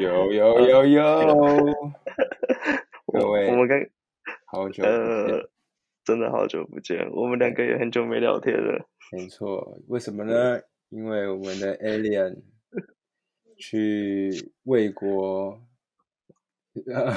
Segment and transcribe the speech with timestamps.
[0.00, 1.04] 有 有有有，
[3.12, 3.78] 各位我们刚
[4.46, 5.50] 好久不见呃，
[6.04, 8.88] 真的好久不见，我们两个也很久没聊天了。
[9.12, 10.60] 没错，为什么呢？
[10.88, 12.38] 因为我们的 Alien
[13.58, 15.60] 去魏国，
[16.86, 17.12] 呃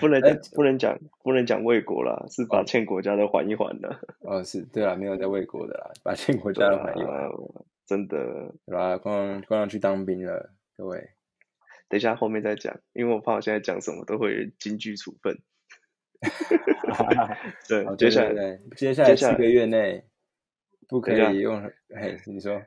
[0.00, 4.00] 不能讲，不能讲，不能讲魏国啦，是把欠国家的还一还的。
[4.20, 7.28] 哦，是对啊，没有在魏国的啦，把欠国家的还一还，啊
[7.86, 8.96] 真的，对吧？
[8.96, 11.10] 光光要去当兵了，各位。
[11.90, 15.38] 等一下后面再讲，因为我怕我现在讲什么都会有京剧处分。
[17.68, 20.04] 对好，接下来接下来接下来四个月内
[20.88, 21.62] 不可以用，
[21.94, 22.62] 哎，你说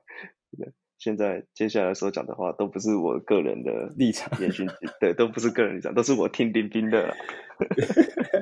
[0.97, 4.67] 现在接下来所讲的话都不是我个人的立场，言讯，
[4.99, 7.15] 对，都不是个人立场，都是我听丁丁的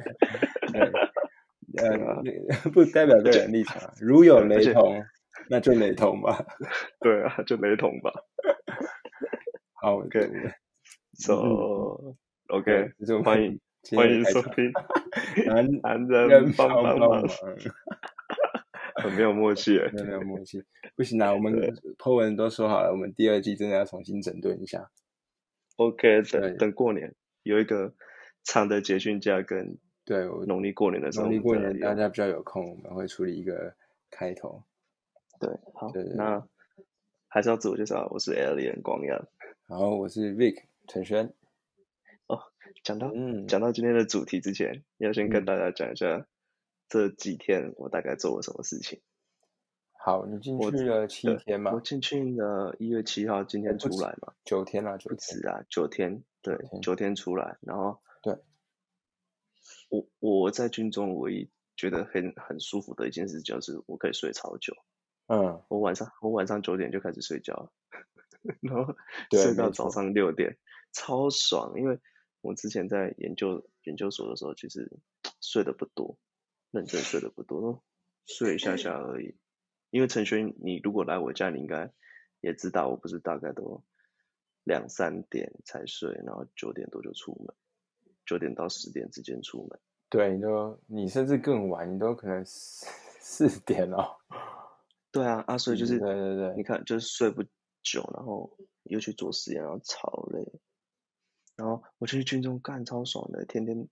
[1.78, 2.24] 呃，
[2.72, 5.04] 不代表个人立场啊，如有雷同，
[5.50, 6.46] 那就雷同吧。
[7.00, 8.12] 对啊，就雷同吧。
[9.74, 10.20] 好 OK
[11.22, 12.16] So
[12.48, 13.60] OK，这是我们欢迎
[13.96, 14.72] 欢迎收听
[15.46, 17.30] 男男人人帮帮忙帮帮忙，，
[19.04, 19.88] 很没有默契欸。
[19.92, 20.64] 没有没有默契，
[20.96, 21.54] 不行啊，我们
[22.00, 24.90] po 文都说好了，我们第二季真的要重新整顿一下。
[25.76, 27.14] OK，等等过年
[27.44, 27.94] 有一个
[28.44, 33.76] 长的节训假跟对，我农历过年的时候，农历过年大家比较有空，我们会处理一个
[34.10, 34.64] 开头。
[35.40, 36.44] 对，好那
[37.28, 39.28] 还是要自我介绍，我是 Alien 光阳。
[39.68, 41.34] 然后我是 Vic 陈轩，
[42.28, 42.42] 哦
[42.84, 45.46] 讲到嗯，讲到今天的主题之前，要先跟嗯。
[45.46, 46.28] 大家讲一下
[46.90, 49.02] 这几天我大概做了什么事情。
[49.94, 55.16] 好，你进去了七对天嘛我，进去了一月七号，今天出来嘛，九天啦，九不。
[55.16, 58.38] 止啊，九天，对九，天九天出来，然后对，
[59.88, 64.76] 我我在军中唯一觉得很很舒服的一件事就是我可以睡超久，
[65.28, 67.72] 嗯，我晚上我晚上九点就开始睡觉了，
[68.62, 68.96] 然后
[69.32, 70.58] 睡到早上六点，
[70.92, 71.74] 超爽。
[71.78, 72.00] 因为
[72.42, 74.92] 我之前在研究研究所的时候，其实
[75.42, 76.18] 睡得不多，
[76.72, 77.84] 认真睡得不多，都
[78.26, 79.36] 睡一下下而已。
[79.90, 81.92] 因为陈轩，你如果来我家，你应该
[82.40, 83.84] 也知道，我不是大概都
[84.64, 87.54] 两三点才睡，然后九点多就出门，
[88.26, 89.80] 九点到十点之间出门。
[90.10, 92.86] 对，你都你甚至更晚，你都可能四
[93.50, 94.16] 四点哦。
[95.12, 97.44] 对啊，啊，所以就是对对对你看，就是睡不
[97.84, 100.52] 久，然后又去做实验，然后超累，
[101.56, 103.88] 然后我去军中干超爽的，天天，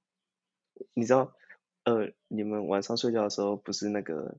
[0.93, 1.33] 你知道，
[1.83, 4.37] 呃，你们晚上睡觉的时候不是那个，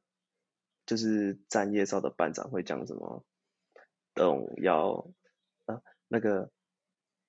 [0.87, 3.25] 就是站夜哨的班长会讲什么，
[4.15, 5.09] 动幺，
[5.67, 6.51] 啊，那个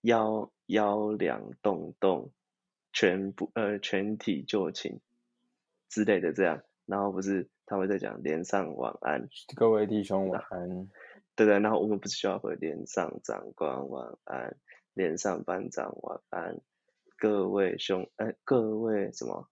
[0.02, 2.32] 幺幺两动动，
[2.94, 5.00] 全部呃全体就寝
[5.90, 9.30] 之类的这样，然后不是他会在讲连上晚安。
[9.56, 10.90] 各位弟兄晚安。
[11.36, 14.58] 对对，然后我们不是需要回连上长官晚安，
[14.94, 16.62] 连上班长晚安，
[17.18, 19.47] 各位兄哎各位什么？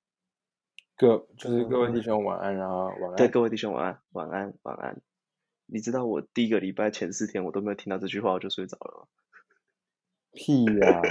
[0.96, 3.16] 各就是各位弟兄晚安，然后晚安。
[3.16, 5.02] 对，各位弟兄晚安，晚安晚安。
[5.66, 9.08] 你知道我第一个礼拜前四天我都没有听到这句话我就睡着了吗？
[10.34, 11.02] 屁呀、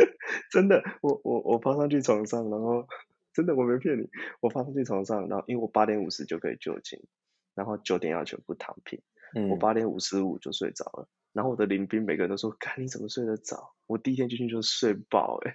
[0.53, 2.87] 真的，我我我爬上去床上，然后
[3.33, 4.09] 真的我没骗你，
[4.41, 7.01] 我爬上去床上，然后因为我八点五十就可以就寝，
[7.55, 9.01] 然后九点要全部躺平。
[9.35, 15.55] 嗯，我八点五十五就睡着了，然后我的邻兵每个人都说：“看你怎么睡得着？”我第一天进去就睡爆、欸，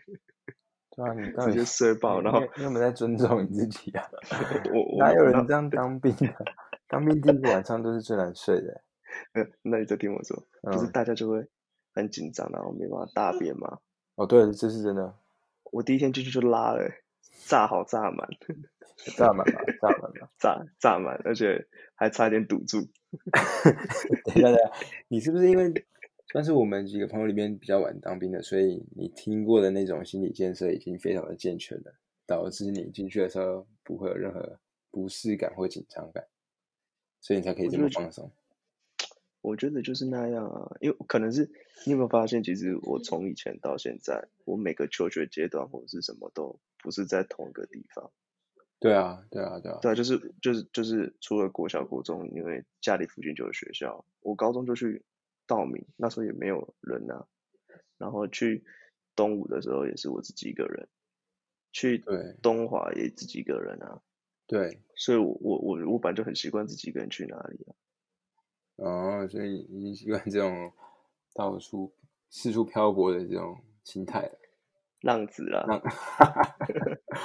[0.95, 4.03] 对啊，你到底直接睡爆，然后你你有没有在尊重你自己啊？
[4.73, 6.33] 我我哪有人这样当兵的？
[6.87, 8.81] 当兵第一个晚上都是最难睡的。
[9.33, 10.35] 呃那你再听我说，
[10.71, 11.47] 就是嗯大家就会
[11.93, 13.79] 很紧张，然后没办法大便嘛。
[14.15, 15.15] 哦，对，这是真的，
[15.71, 16.99] 我第一天进去就拉了、欸
[17.45, 18.27] 炸好炸满，
[19.15, 20.29] 炸满了，炸满了。
[20.39, 22.81] 炸炸满，而且还差点堵住。
[24.25, 24.71] 等一下，等一下，
[25.07, 25.85] 你是不是因为
[26.31, 31.93] 算是我们几个朋友里面比较晚当兵的，所以你听过的那种心理建设已经非常的健全了，
[32.25, 34.59] 导致你进去的时候不会有任何
[34.89, 36.25] 不适感或紧张感，
[37.21, 38.31] 所以你才可以这么放松。
[39.41, 41.51] 我觉得就是那样啊，因为可能是
[41.85, 48.09] 你有没有发现，其实我从以前到现在，我每个求学阶段或者是什么都不是在同一个地方。
[48.83, 55.05] 对啊，对啊，对啊，对啊，就是就是就是除了国小、国中，因为家里附近就有学校，我高中就去
[55.47, 57.25] 道明，那时候也没有人啊。
[57.97, 58.65] 然后去
[59.15, 60.89] 东吴的时候也是我自己一个人，
[61.71, 64.01] 去对东华也自己一个人啊。
[64.47, 67.71] 对，所以我我我我本来就很习惯自己一个人去哪里啊。
[68.75, 70.73] 哦，所以已经习惯这种
[71.33, 71.95] 到处
[72.29, 74.42] 四处漂泊的这种心态了。
[75.03, 75.81] 浪子啦，浪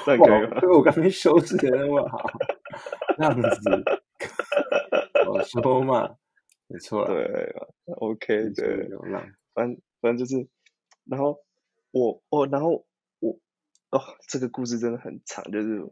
[0.05, 0.61] 这样可以吗哇，？
[0.61, 2.19] 对我刚才修饰的那么好，
[3.19, 3.71] 浪子，
[5.29, 6.17] 我说嘛，
[6.67, 7.55] 没错，对
[7.87, 10.49] ，OK，对，流浪，反正反正就是，
[11.05, 11.39] 然后
[11.93, 12.85] 我我然后
[13.21, 13.39] 我
[13.91, 15.89] 哦，这个故事真的很长，就是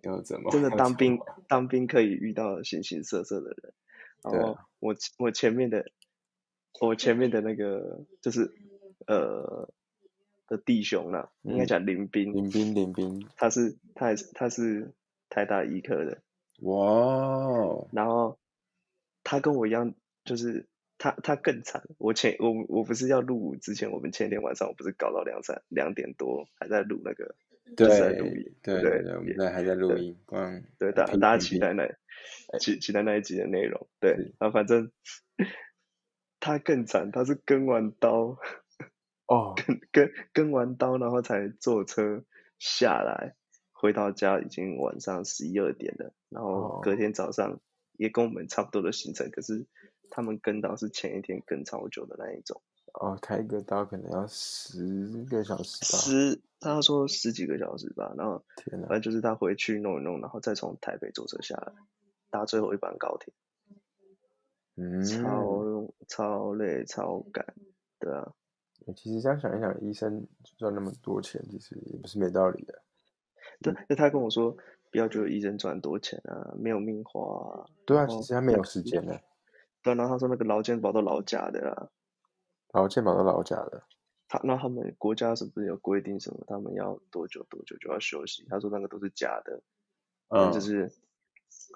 [0.50, 1.16] 真的当兵
[1.46, 3.72] 当兵可以遇到形形色色的人，
[4.24, 5.86] 然后我我前面的
[6.80, 8.52] 我前面的那个就是
[9.06, 9.70] 呃
[10.46, 11.66] 的弟兄啦，应该嗯。
[11.66, 14.92] 讲林斌，林斌林斌，他是他也是他是
[15.28, 16.18] 台大医科的，
[16.60, 18.38] 哇哦，然后
[19.24, 19.94] 他跟我一样，
[20.24, 20.66] 就是
[20.98, 21.82] 他他更惨。
[21.98, 27.34] 我前我我不是要录舞之前，我们前一天晚上我不是搞到两三两点多，还在录那个，
[27.76, 28.12] 就对对
[28.62, 31.88] 对对对，我们在还在录音，光对，大大家期待那
[32.60, 34.90] 期期待那一集的内容，对是，然后反正
[36.38, 38.38] 他更惨，他是跟完刀，
[39.26, 42.22] 哦，跟跟跟完刀，然后才坐车
[42.58, 43.34] 下来，
[43.72, 46.80] 回到家已经晚上十一二点了，然后哦。
[46.82, 47.60] 隔天早上
[47.92, 49.66] 也跟我们差不多的行程，可是
[50.10, 52.62] 他们跟刀是前一天跟超久的那一种，
[52.94, 61.72] 哦，开个刀可能要十个小时吧，十他说十几个小时吧，然后天哪反，正就是他回去弄一弄，然后再从台北坐车下来，
[62.30, 63.34] 搭最后一班高铁，
[64.76, 67.44] 嗯，超超累超赶，
[67.98, 68.32] 对啊，
[68.94, 72.82] 其实这样想一想，医生赚那么多钱，其实也不是没道理的。
[73.62, 74.56] 对，那他跟我说
[74.90, 79.20] 不要觉得医生赚很多钱啊，没有命花啊，对啊，其实他没有时间的，
[79.82, 81.90] 对啊，然后他说那个劳健保都老假的啦，
[82.72, 83.82] 劳健保都老假的，
[84.28, 88.44] 他那他们国家是不是有规定什么，他们要多久多久就要休息？
[88.48, 89.62] 他说那个都是假的，
[90.28, 90.92] 嗯，就是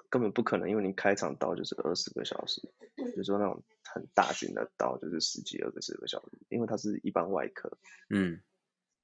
[0.09, 2.61] 根本不可能，因为你开场刀就是二十个小时，
[2.95, 7.77] 比如说那种很大型的刀就是十几二十个小时，因为它是一般外科，
[8.09, 8.41] 嗯，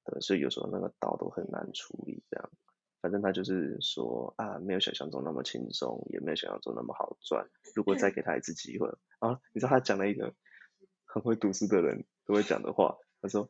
[0.04, 2.50] 对，所以有时候那个刀都很难处理这样。
[3.00, 7.48] 反正他就是说啊，没有想象中那么轻松，也没有想象中那么好赚。
[7.76, 8.88] 如果再给他一次机会
[9.20, 10.34] 啊，你知道他讲了一个
[11.04, 13.48] 很会读书的人都会讲的话，他说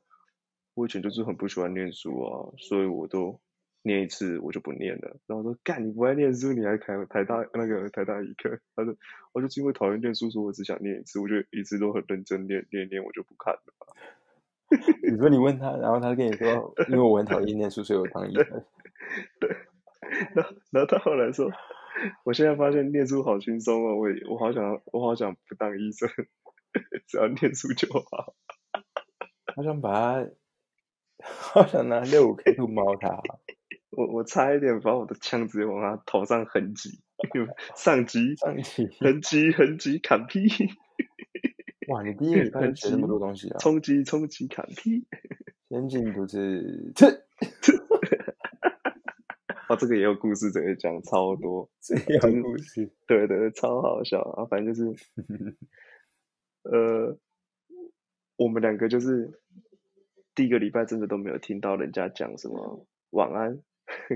[0.75, 3.41] 我以前就是很不喜欢念书啊，所以我都
[3.89, 5.17] 念一次我就不念了。
[5.27, 8.61] 然后我说干你不爱念书，你还台台大那个台大医科？
[8.77, 8.95] 他说
[9.33, 13.61] 我就是因为讨厌念书，所以我只想念一次，我就一直都很认真念念念，我就不看了。
[15.11, 18.45] 你说你问他，然后他跟你说，因为我很讨厌念书，所以我当医生。
[20.35, 21.51] 然后然后他后来说，
[22.25, 26.09] 我现在发现念书好轻松哦，我也我好想我好想不当医生，
[27.07, 28.35] 只要念书就好。
[29.57, 30.31] 好想把他，
[31.25, 33.21] 好想拿六五 K 兔猫他。
[33.99, 37.01] 我我差一点把我的枪直接往他头上横击，
[37.75, 40.47] 上击上级横击横击砍劈，
[41.89, 43.59] 哇，你第一个礼拜学那么多东西啊！
[43.59, 45.05] 冲击冲击砍劈。
[45.69, 47.09] 先进不是这
[49.69, 51.69] 哦， 这个也有故事，这个讲超多。
[51.83, 54.47] 这样故事，对对对，超好笑啊！
[54.47, 54.95] 反正就是，
[56.63, 57.19] 呃，
[58.37, 59.41] 我们两个就是
[60.37, 63.61] 第一个礼拜真的都没有听到人家讲什么晚安，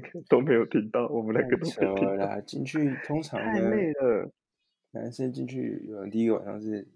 [0.29, 2.41] 都没有听到，我们两个都没有听到！
[2.43, 4.33] 进去 通常太呢，累了。
[4.93, 6.87] 男生进去有人第一个晚上是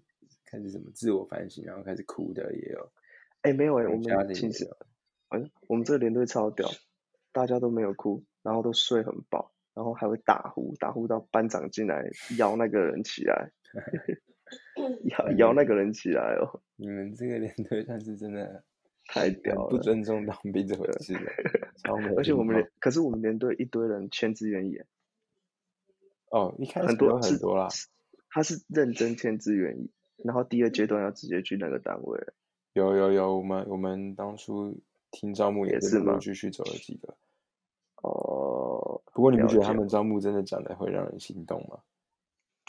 [0.45, 2.91] 开始什么自我反省，然后开始哭的也有，
[3.41, 4.77] 哎，没有哎，有我们其实，有。
[5.29, 6.69] 哎，我们这个连队超屌，
[7.31, 12.07] 大家都没有哭，然后都睡很饱，然后还会打呼，打呼到班长进来
[12.37, 13.51] 摇那个人起来，
[15.05, 18.63] 摇摇那个人起来哦，你们这个连队算是真的
[19.07, 19.77] 太屌了不。
[19.77, 21.15] 尊重当兵这回事
[22.17, 24.79] 而且我们连，可是我们连队一堆人签志愿役，
[26.29, 27.69] 哦，一开始很多很多啦，
[28.29, 32.19] 他是认真签志愿役，然后第二阶段要直接去那个单位。
[32.73, 34.79] 有有有，我们我们当初
[35.11, 37.15] 听招募也也是吗是陆陆续续走了几个，
[38.03, 41.79] 哦，不过你不觉得他们招募真的讲的会让人心动吗？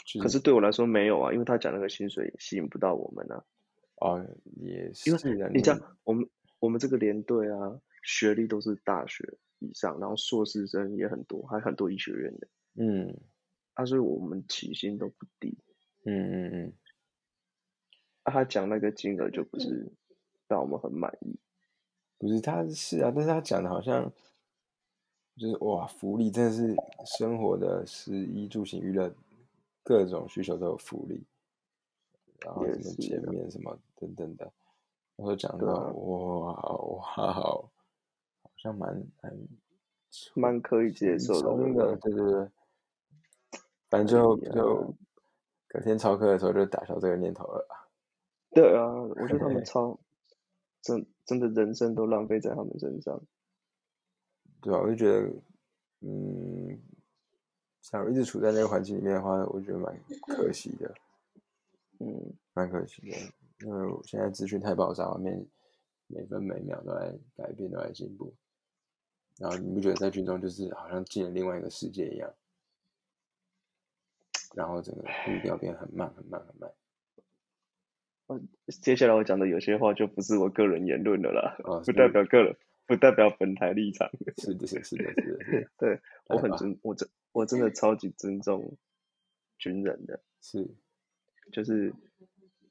[0.05, 3.43] 就可是对我来说没有啊，因为他讲那个薪水吸引不到我们啊。
[3.99, 4.25] 哦，
[4.57, 6.29] 也是因啊，为你知道，我们
[6.59, 13.17] 我们这个连队啊，学历都是大学以上，然后硕士生也很多，还很多医学院的，嗯。
[13.75, 15.57] 啊，所以我们起薪都不低。
[16.03, 16.73] 嗯嗯嗯，
[18.23, 19.89] 啊，他讲那个金额就不是
[20.49, 21.39] 让我们很满意。
[22.17, 24.11] 不是他是啊，但是他讲的好像
[25.37, 26.75] 就是哇，福利真的是
[27.05, 29.15] 生活的食衣住行娱乐
[29.81, 31.23] 各种需求都有福利，
[32.41, 33.21] 然后也什么是啊。
[33.21, 34.51] 减免什么等等的，
[35.17, 37.71] 然后讲到哇哇，好
[38.57, 39.37] 像蛮蛮
[40.35, 42.49] 蛮可以接受的对不对对对。
[43.89, 44.95] 反正最后可以啊就
[45.67, 47.67] 隔天操课的时候就打消这个念头了。
[48.51, 49.99] 对啊，我觉得他们 超
[50.81, 53.21] 真真的人生都浪费在他们身上。
[54.61, 55.29] 对啊，我就觉得，
[56.01, 56.79] 嗯，
[57.81, 60.93] 假如一直处在那个环境里面的话，我觉得蛮可惜的，
[61.99, 63.17] 嗯，蛮可惜的。
[63.61, 65.45] 因为我现在资讯太爆炸，外面
[66.07, 68.33] 每分每秒都在改变，都在进步。
[69.37, 72.33] 然后你不觉得在军中就是好像进了另外一个世界一样？
[74.55, 76.71] 然后整个步调变很慢，很慢，很慢。
[78.27, 78.41] 呃，
[78.81, 84.09] 接下来我讲的有些话就不是我个人言论的啦，哦，不代表个人，不代表本台立场。
[84.37, 88.75] 是的，是的，是的，是的，对我很尊，我真我真的超级尊重
[89.57, 90.67] 军人的，是，
[91.51, 91.93] 就是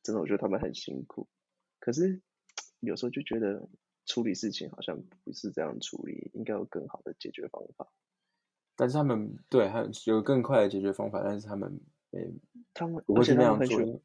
[0.02, 1.28] 真的，我觉得他们很辛苦，
[1.80, 2.20] 可是
[2.80, 3.68] 有时候就觉得
[4.06, 7.92] 处理事情好像不是这样处理，应该有更好的解决方法。
[8.76, 12.32] 但是他们对，还有更快的解决方法，但是他们没，
[12.72, 14.00] 他们不会是那样很喜欢做。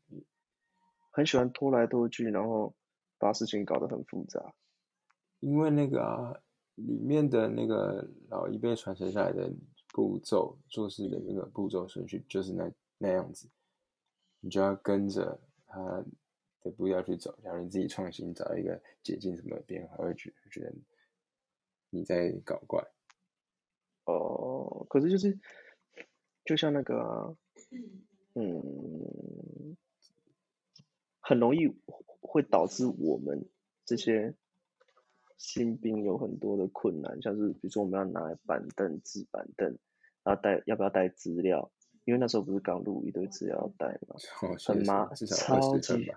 [1.16, 2.76] 很喜欢拖来拖去，然后
[3.20, 4.56] 把事情搞得很复杂。
[5.42, 6.34] 因为那个啊，
[6.74, 9.54] 里面的那个老一辈传承下来的
[9.90, 13.48] 步骤，做事的那个步骤顺序就是那那样子，
[14.40, 15.40] 你就要跟着
[15.74, 16.06] 他
[16.62, 17.36] 的步调去走。
[17.44, 20.74] 假如你自己创新，找一个捷径什么的变化，会觉觉得
[21.90, 22.86] 你在搞怪。
[24.06, 25.40] 哦，可是就是
[26.46, 27.36] 就像那个、啊，
[28.36, 29.76] 嗯，
[31.20, 31.68] 很容易
[32.22, 33.50] 会导致我们
[33.86, 34.36] 这些
[35.38, 39.78] 新兵有很多的困难，像是比如说我们要拿板凳、纸板凳，
[40.24, 41.72] 然后带要不要带资料？
[42.06, 46.12] 因为那时候不是刚录一堆资料要带嘛， 哦，很麻，超级。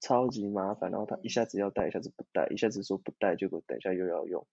[0.00, 0.90] 超级麻烦。
[0.90, 4.44] 然后他一下子要带，一下子不带，一下子说不带，结果等一下又要用，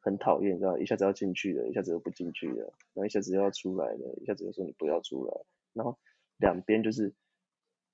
[0.00, 0.76] 很讨厌，你知道？
[0.76, 2.62] 一下子要进去的，一下子又不进去的，
[2.94, 5.40] 然后一下子又要出来的，一下子又说你不要出来，
[5.72, 5.96] 然后
[6.38, 7.14] 两边就是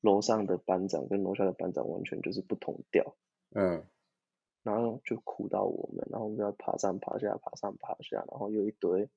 [0.00, 3.14] 楼上的班长跟楼下的班长完全就是不同调，
[3.54, 3.84] 嗯，
[4.62, 9.10] 然后就苦到我们，然后我们要爬上爬下，爬上爬下，然后又一堆，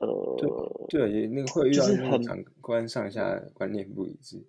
[0.00, 4.44] 呃，对，对那个会遇到那个长官上下观念不一致，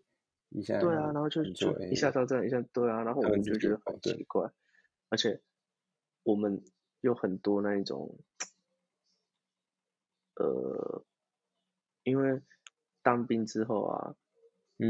[0.50, 4.52] 一下对啊，然后就就哎一下到这样，一下对啊，然后我们就觉得很奇怪，
[5.10, 5.42] 而且
[6.24, 6.64] 我们
[7.02, 8.18] 有很多那一种，
[10.36, 11.04] 呃，
[12.04, 12.42] 因为
[13.04, 14.16] 当兵之后啊，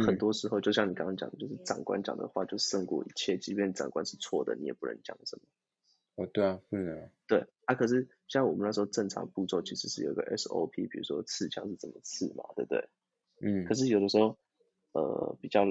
[0.06, 5.44] 很嗯多时候就像你刚刚讲的，就是长官讲的话就胜过一切，即便长官是错的，你也不能讲什么。
[6.16, 12.90] 哦，对啊，不能啊，对啊，可是像我们那时候正常步骤其实是有个 SOP，比如说刺枪是怎么刺嘛，对不对？
[13.42, 14.38] 嗯可，是有的时候，
[14.94, 15.66] 呃，比较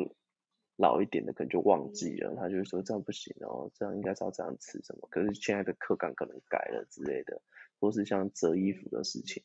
[0.76, 5.08] 老一点的可能就忘记了，他就会说这样不行哦，这样应该是要这样刺什么。
[5.10, 7.40] 可是现在的课纲可能改了之类的，
[7.80, 9.42] 或是像折衣服的事情，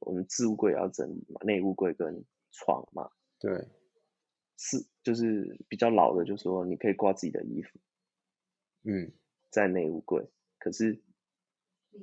[0.00, 3.68] 我们置物柜也要整理嘛，内务柜跟床嘛，对，
[4.58, 7.78] 是就是比较老的就说你可以挂自己的衣服
[8.84, 9.12] 嗯，
[9.48, 10.28] 在内务柜，
[10.62, 11.00] 可是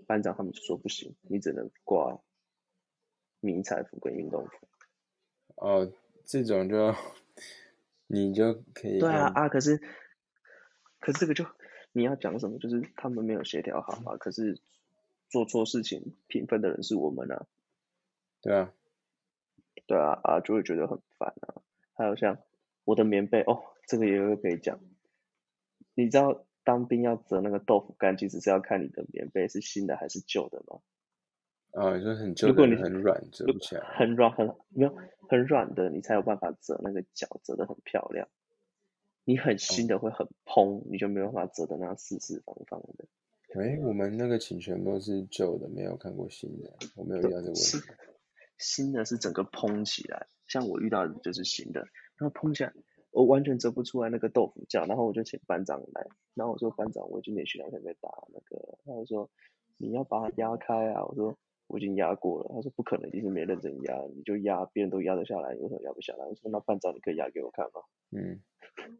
[0.06, 2.20] 班长他们就说不行，你只能挂
[3.40, 4.68] 迷彩服跟运动服。
[5.56, 5.90] 哦，
[6.26, 6.94] 这种就
[8.08, 9.78] 你就可以对啊啊，可是
[11.00, 11.46] 可是这个就
[11.94, 12.60] 你要讲什么？
[12.60, 14.18] 就是他们没有协调好啊。
[14.18, 14.60] 可是
[15.30, 17.48] 做错事情评分的人是我们啊，
[18.42, 18.74] 对啊，
[19.88, 21.62] 对啊啊，就会觉得很烦啊。
[21.94, 22.38] 还有像
[22.84, 24.82] 我的棉被哦，这个也有可以讲。
[25.94, 30.80] 你知道当兵要折那个豆腐干，其实是要看你的棉被是新的还是旧的吗？
[31.72, 34.96] 哦，你说很旧如果你的很软，折不起来，很软很没有
[35.30, 38.28] 很软的，你才有办法折那个角，折得很漂亮。
[39.24, 43.06] 你很新的会很蓬，你就没有办法折的那样四四方方的。
[43.54, 47.78] 哎，我们那个寝全都是旧的，没有看过新的，我没有遇到这个问题。
[48.58, 51.82] 新的是整个蓬起来，像我遇到的就是新的，
[52.18, 52.74] 然后蓬起来，
[53.12, 59.30] 我完全折不出来那个豆腐角，然后我就请班长来，然后我说班长，我已经连续两天没打那个，他就说
[59.78, 61.36] 你要把它压开啊，我说
[61.68, 66.26] 我已经压过了，他说不可能，一定是没认真压，你就压，别人都压得下来，你为什么压不下来？
[66.26, 67.82] 我说那班长你可以压给我看吗？
[68.12, 68.42] 嗯，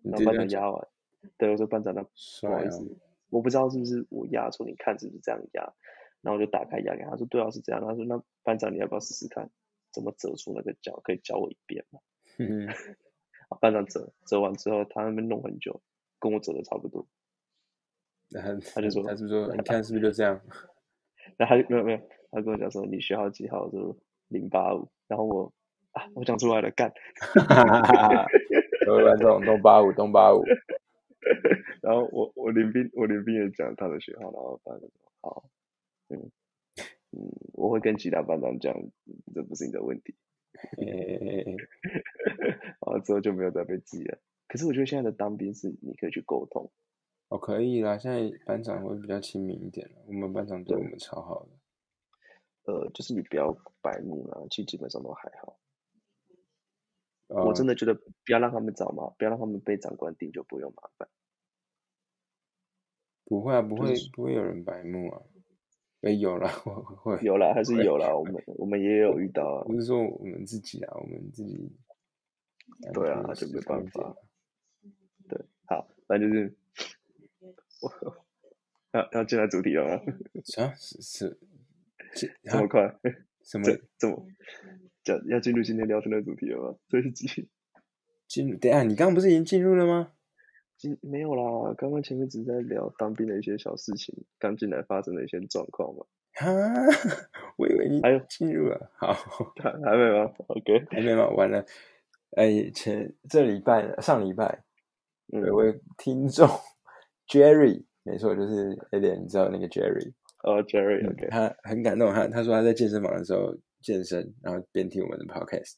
[0.02, 0.88] 你然后班长压完，
[1.38, 2.84] 对，我说班长那不好意思，
[3.30, 5.74] 我不知道是不是我压错，你看是不是这样压？
[6.22, 9.50] 然后我就打开压给他，他说对啊是这样，他说那班长你要不要试试看，
[9.94, 11.00] 怎么折出那个角？
[11.04, 12.00] 可以教我一遍吗？
[12.38, 12.76] 嗯，啊
[13.58, 15.82] 班长折折完之后，他那边弄很久，
[16.20, 17.08] 跟我折的差不多，
[18.30, 20.40] 然后他就说他是说，你看是不是就这样？
[21.38, 22.02] 然后他就没有没有，
[22.32, 23.64] 他跟我讲说你学号几号？
[23.64, 25.52] 我说零八五，然后我
[25.92, 26.92] 啊我讲出来了，干，
[28.86, 30.44] 各位观众，东八五，东八五，
[31.82, 35.44] 然后我我林斌我林斌也讲他的学号，然后班长说好，
[36.10, 36.32] 嗯
[37.12, 38.74] 嗯，我会跟其他班长讲，
[39.34, 40.16] 这不是你的问题。
[40.78, 41.44] 诶，
[42.80, 44.20] 然后之后就没有再被记了。
[44.48, 46.72] 可是我觉得现在的当兵是你可以去沟通，
[47.30, 51.52] 哦，可以啦，现在班长会比较亲民一点了，我们班长对我们超好的。
[52.64, 53.52] 呃，就是你不要
[53.82, 55.60] 白目啦，其实基本上都还好。
[57.28, 61.08] 我真的觉得不要让他们找嘛，不要让他们被长官盯，就不用麻烦。
[63.26, 65.22] 不会啊，不会，不会有人白目啊。
[66.02, 68.18] 哎，有了，会有了，还是有了。
[68.18, 69.64] 我们我们也有遇到啊。
[69.66, 71.72] 不是说我们自己啊，我们自己。
[72.94, 74.16] 对啊，就没办法。
[75.28, 76.56] 对，好，那就是
[77.82, 77.92] 我
[78.94, 80.02] 要要进来主题了吗？
[80.46, 80.74] 啥？
[80.76, 81.38] 是是
[82.44, 82.96] 这么快？
[83.44, 83.66] 什 么？
[83.98, 84.26] 这么？
[85.06, 86.78] 要要进入今天聊天的主题了吗？
[86.88, 87.50] 这一集
[88.28, 88.58] 进入？
[88.58, 90.14] 等下，你刚刚不是已经进入了吗？
[90.80, 96.06] 进没有啦，刚刚前面只是在聊当兵的一些小事情，刚进来发生的一些状况嘛。
[96.40, 96.48] 啊，
[97.58, 99.12] 我以为你还有进入了，好，
[99.62, 101.28] 还还没吗？OK，还没吗？
[101.32, 101.66] 完了，
[102.38, 104.64] 哎，前这礼拜上礼拜
[105.28, 106.48] 有位听众
[107.28, 115.74] Jerry，没错，就是 A 点，你知道那个 Jerry 哦，Jerry，OK，他很感动，他他说他在健身房的时候健身，然后边听我们的 Podcast，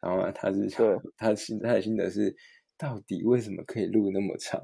[0.00, 2.36] 然后他是对， 他心他的心得是。
[2.78, 4.62] 到底为什么可以录那么长？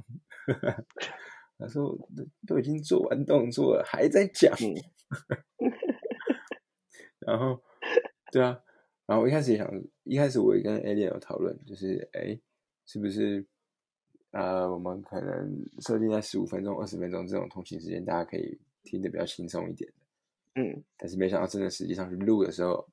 [1.59, 1.97] 他说
[2.47, 4.57] 都已经做完动作了，还在讲。
[7.21, 7.61] 然后，
[8.31, 8.61] 对啊，
[9.07, 9.69] 然后我一开始也想，
[10.05, 12.39] 一开始我也跟 A 莲有讨论，就是哎，
[12.87, 13.45] 是不是
[14.31, 14.69] 啊？
[14.69, 19.91] 我们可能设定在十五分钟、二十分钟这种通勤时间，大家可以听得比较轻松一点
[20.57, 22.87] 嗯，但是没想到，真的实际上去录的时候，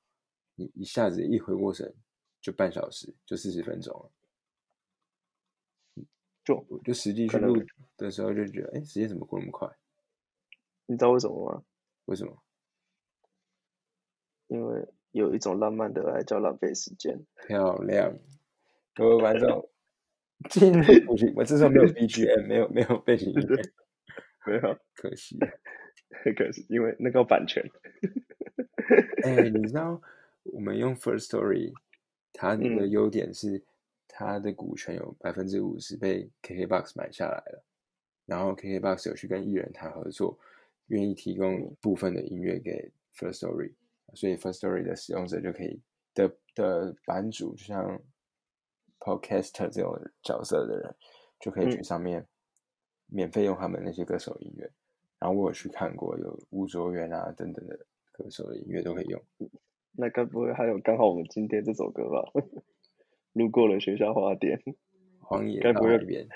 [0.55, 1.93] 你一下子一回过神，
[2.39, 4.09] 就半小时，就四十分钟了。
[6.43, 7.55] 就就实际去录
[7.97, 9.69] 的时候就觉得，哎，时间怎么过那么快？
[10.87, 11.63] 你知道为什么吗？
[12.05, 12.41] 为什么？
[14.47, 17.23] 因为有一种浪漫的爱叫浪费时间。
[17.47, 18.17] 漂亮，
[18.95, 19.69] 各位观众，
[20.49, 21.31] 进入主题。
[21.35, 23.61] 我这时候没有 BGM，没有没有背景音乐，
[24.47, 25.37] 没有，可惜，
[26.35, 27.63] 可惜，因为那个版权。
[29.23, 30.01] 哎，你知道
[30.45, 31.71] 我们用 First Story，
[32.33, 33.63] 它的优点是。
[34.21, 37.63] 他的股权有百分之五十被 KKBOX 买下来了，
[38.25, 40.37] 然后 KKBOX 有去跟艺人谈合作，
[40.87, 43.73] 愿意提供部分的音乐给 First Story，
[44.13, 45.81] 所以 First Story 的使用者就可以
[46.13, 48.01] 的的版主，就像
[48.99, 50.95] Podcaster 这种角色的人，
[51.39, 52.25] 就可以去上面
[53.07, 54.71] 免费用他们那些歌手音乐。
[55.19, 57.77] 然后我有去看过，有吴卓源啊等等的
[58.11, 59.21] 歌手的音乐都可以用。
[59.93, 62.31] 那该不会还有刚好我们今天这首歌吧？
[63.33, 64.61] 路过了学校花店，
[65.19, 66.27] 荒野该不会边，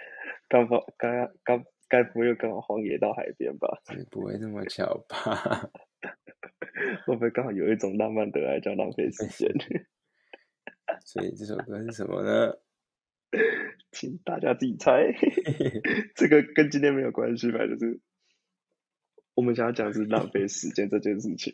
[0.47, 1.11] 刚好刚
[1.43, 3.81] 刚该不会又刚好荒野到海边吧？
[4.09, 5.69] 不会这么巧吧？
[7.05, 9.51] 会不会刚好有一种浪漫的爱叫浪费时间？
[11.05, 12.53] 所以这首歌是什么呢？
[13.91, 15.11] 请大家自己猜。
[16.15, 17.59] 这个跟今天没有关系吧？
[17.67, 17.99] 就是
[19.33, 21.53] 我们想要讲是浪费时间这件事情。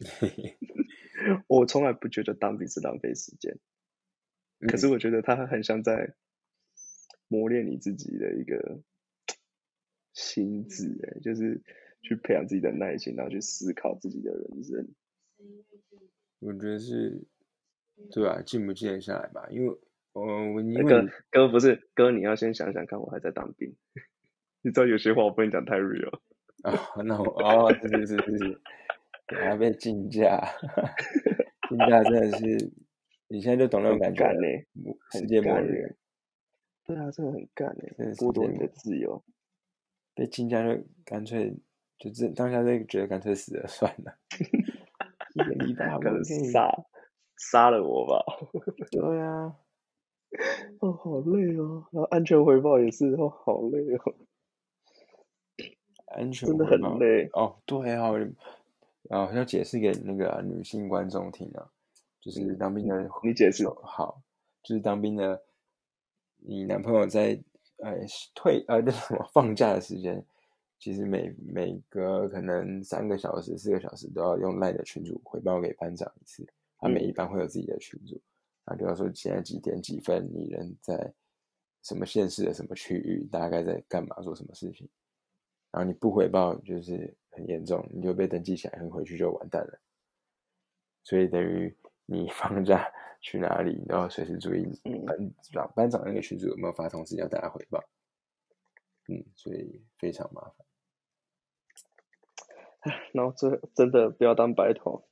[1.47, 3.57] 我从来不觉得当兵是浪费时间。
[4.67, 6.13] 可是我觉得他很像在
[7.27, 8.81] 磨练你自己的一个
[10.13, 11.61] 心智，哎，就是
[12.01, 14.87] 去培养自己的耐心，然后去思考自己的人生。
[16.39, 17.23] 我觉得是，
[18.11, 19.47] 对啊，静不静得下来吧？
[19.49, 19.77] 因为，
[20.13, 23.75] 我我因为哥不是哥，你要先想想看，我还在当兵，
[24.61, 26.19] 你知道有些话我不能讲太 real。
[26.63, 28.61] 哦，那我哦，是是是是，
[29.27, 30.39] 还被禁驾，
[31.69, 32.71] 禁驾真的是。
[33.31, 34.41] 你现在就懂那种感觉呢？
[35.13, 35.95] 世界末日。
[36.83, 39.23] 对啊，真的很干呢，剥夺你的自由。
[40.13, 41.55] 被禁家就干脆，
[41.97, 44.13] 就这当下就觉得干脆死了 算了。
[45.33, 46.69] 一个礼拜可能杀
[47.37, 48.21] 杀了我吧。
[48.91, 49.55] 对啊。
[50.79, 51.87] 哦，好累哦。
[51.93, 54.15] 然后安全回报也是哦，好累哦。
[56.07, 57.61] 安全真的很累哦。
[57.65, 58.11] 对啊，
[59.03, 61.71] 然后要解释给那个女性观众听啊。
[62.21, 64.21] 就是当兵的，你解释好。
[64.63, 65.43] 就是当兵的，
[66.37, 67.41] 你男朋友在
[67.77, 67.97] 呃
[68.35, 70.23] 退呃 那什么放假的时间，
[70.77, 76.47] 其实每每隔可能三个小时、四个小时都要用赖的群主回报给班长一次。
[76.77, 78.21] 他每一班会有自己的群主，
[78.65, 81.11] 啊，就要说现在几点几分，你人在
[81.81, 84.87] 什么县市的什么区域，大概在干嘛，做什么事情。
[85.71, 89.79] 然后你不回报，就是很严重，你就被登记起来，回去就完蛋了。
[91.01, 91.75] 所以等于。
[92.05, 93.83] 你放假去哪里？
[93.87, 94.65] 然后随时注意
[95.05, 95.17] 班
[95.51, 97.83] 长班长那个群组有没有发通知要大家回报。
[99.07, 100.53] 嗯，所以非常麻烦。
[103.13, 105.03] 然后这真的不要当白头。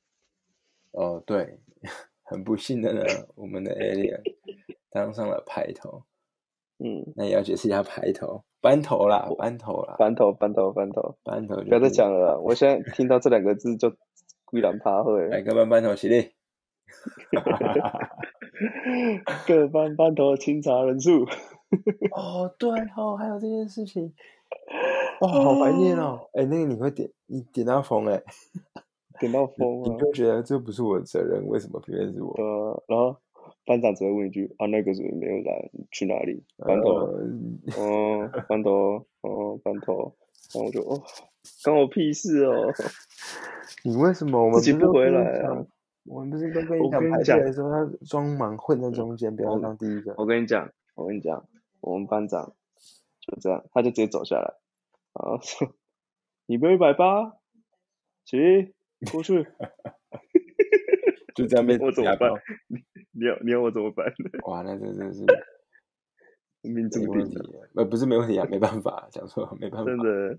[0.92, 1.60] 哦，对，
[2.22, 3.02] 很不幸的呢，
[3.34, 4.20] 我们的 Alien
[4.90, 6.04] 当上了排头。
[6.78, 11.56] 嗯，那也要解释一下排头，班头啦，班头啦，班头，班头，班头，班头。
[11.56, 13.94] 不要再讲了，我现在听到这两个字就
[14.46, 15.28] 归然趴会。
[15.28, 16.32] 来，个班班头起立。
[19.46, 21.24] 各班班头清查人数。
[22.10, 24.12] 哦，对哦，还有这件事情，
[25.20, 26.28] 哇，好怀念哦！
[26.32, 28.20] 哎，那个你会点，你点到疯哎，
[29.20, 32.32] 点到 疯你就觉得这不是我的责任，为什么偏偏是我？
[32.32, 33.16] 呃，然后
[33.64, 36.42] 班长只会问一句：啊，那个人没有来，去哪里？
[36.58, 36.88] 班头，
[37.78, 40.12] 哦，班头，哦，班头，
[40.52, 41.00] 然后我就哦，
[41.64, 42.66] 关我屁事哦！
[43.84, 45.64] 你为什么我们自己不回来啊？
[46.10, 50.12] 我们不是都跟你讲排队的时候，他装忙混在中间，不要当第一个。
[50.18, 51.46] 我跟你讲，我跟你讲。
[51.80, 52.52] 我们班长
[53.20, 54.54] 就这样，他就直接走下来，
[55.14, 55.72] 然后说
[56.46, 57.36] ：“你不要一百八，
[58.24, 58.36] 起
[59.12, 59.46] 过去。
[61.34, 62.30] ”就这样被我怎么办？
[62.66, 62.76] 你
[63.18, 64.12] 你要你要我怎么办？
[64.44, 65.24] 哇，那真的是
[66.62, 67.38] 命中问题，
[67.76, 69.86] 呃，不是没问题啊，没办法，讲错没办法。
[69.86, 70.38] 真的，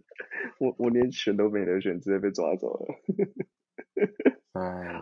[0.60, 2.86] 我我连选都没得选，直接被抓走了。
[4.53, 5.01] 哎，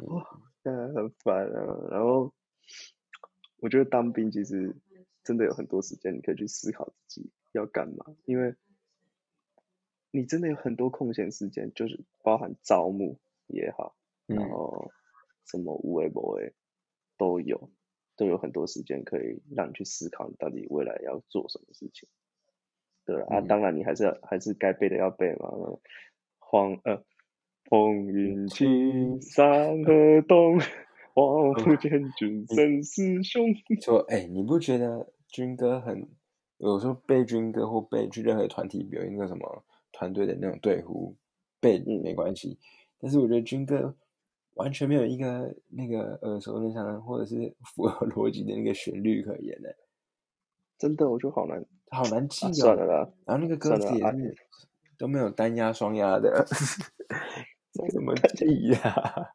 [0.64, 1.88] 很烦啊。
[1.92, 2.34] 然后
[3.58, 4.76] 我觉得当兵其实。
[5.22, 8.56] 真的有很多时间，你可以去思考自己要干嘛，因为
[10.10, 13.96] 你真的有很多空闲时间，就是包含招募也好，
[14.26, 14.92] 然后
[15.46, 16.56] 什么无为不为
[17.16, 17.70] 都有，
[18.16, 22.10] 都有很多时间可以让你去思考你到底未来要做什么事情。
[23.06, 25.50] 对啊，当然你还是要还是该背的要背嘛。
[26.40, 27.06] 慌呃，
[27.70, 28.66] 风云起，
[29.22, 30.60] 山河动，
[31.14, 33.46] 黄浦千军生死兄。
[33.82, 35.12] 说，哎，你不觉得？
[35.32, 36.08] 军歌很，
[36.58, 41.16] 有时候背军歌或背去任何团体表演那个什么团队的那种队呼
[41.60, 42.58] 背没关系，
[43.00, 43.96] 但是我觉得军歌
[44.56, 49.70] 完全没有一个那个耳熟能详或者是符合逻辑的那个旋律可言呢。
[50.80, 52.54] 真的，我觉得好难，好难记哦。
[52.54, 54.36] 算了啦，然后那个歌词也是
[54.98, 56.44] 都没有单押双押的，
[57.90, 59.34] 怎么记呀？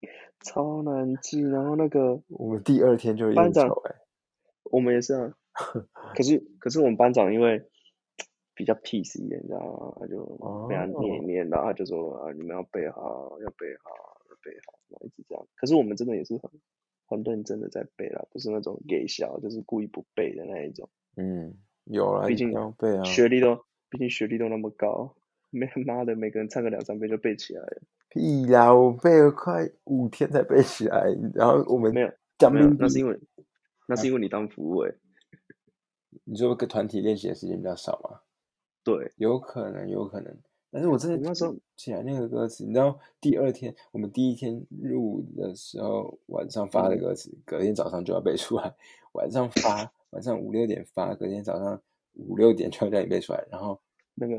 [0.44, 1.42] 超难记。
[1.42, 3.94] 然后那个我们第二天就班长哎。
[4.64, 5.34] 我们也是啊，
[6.14, 7.60] 可是可是我们班长因为
[8.54, 9.96] 比较 peace 一点，你知道吗？
[9.98, 10.24] 他就
[10.68, 13.90] 非常念念，然后他就说啊，你们要背好，要背好，
[14.28, 15.44] 要背好，然后一直这样。
[15.56, 16.50] 可是我们真的也是很
[17.06, 20.88] 很认真的在背了，不是那种给笑，就是故意不背的那一种。
[21.16, 25.16] 嗯，有啊，毕竟要背啊，学历都，毕竟学历都那么高，
[25.50, 27.82] 没妈的，每个人唱个两三遍就背起来了。
[28.08, 32.08] 屁啦，我背了快五天才背起来，然后我们没有，
[32.50, 33.20] 没有，那是因为。
[33.88, 34.94] 那是因为你当服务委，
[36.22, 38.20] 你说跟团体练习的时间比较少嘛？
[38.84, 40.32] 对，有可能，有可能。
[40.70, 48.72] 但是我真的那时候起来那个歌词，你知道，第二天我们第一天入的时候晚上发的歌词，隔天早上就要背出来。
[49.14, 51.82] 晚上发，晚上五六点发，隔天早上
[52.14, 53.44] 五六点就要叫你背出来。
[53.50, 53.80] 然后
[54.14, 54.36] 那个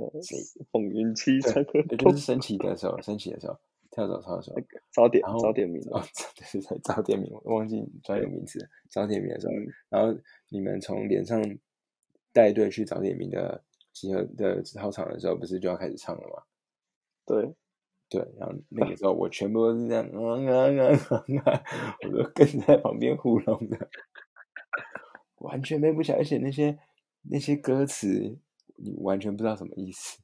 [0.71, 3.57] 风云七彩，就是升旗的时候，升旗的时候。
[3.93, 4.55] 跳蚤操的时候，
[4.93, 6.01] 早点早点名哦，
[6.37, 8.69] 对对对，早点名，忘记专有名词。
[8.89, 9.53] 早点名的时候，
[9.89, 11.43] 然后你们从脸上
[12.31, 16.41] 带队去早点名的集合的操场的时候，不是就要开始唱了吗？
[17.25, 17.53] 对
[18.07, 21.63] 对，然后那个 时候我全部都是这样，啊啊啊啊，
[22.05, 23.89] 我都跟在旁边糊弄的，
[25.39, 26.79] 完全背不起来，而且那些
[27.23, 28.39] 那些歌词
[28.83, 30.19] 你完全不知道什么意思。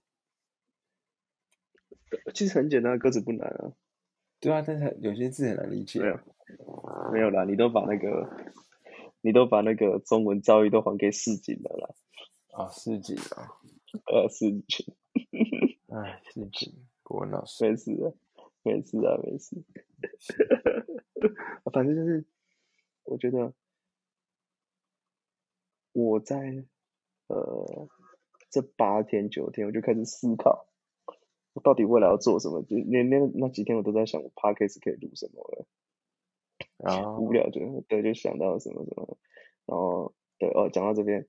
[2.34, 3.74] 其实很简单，歌词不难啊。
[4.40, 6.00] 对啊，但是有些字很难理解。
[6.00, 6.20] 没有，
[7.12, 8.30] 没有啦，你都把那个，
[9.22, 11.90] 你都把那个中文造诣都还给市井的啦。
[12.54, 13.52] 啊，市井啊，
[14.06, 14.96] 呃，市井。
[15.90, 17.66] 哎，市井，国老师。
[17.70, 18.14] 没事啊，
[18.64, 19.66] 没事啊，没事。
[21.74, 22.26] 反正就是，
[23.04, 23.54] 我觉得
[25.94, 26.66] 我在
[27.28, 27.90] 呃
[28.50, 30.68] 这八天九天，我就开始思考。
[31.54, 32.62] 我到底未来要做什么？
[32.64, 35.66] 就连连那几天我都在想我 p a r k a s 可以录什么了。
[36.78, 39.18] 然 后无聊就对，就想到什么什么。
[39.66, 41.28] 然后对哦，讲到这边，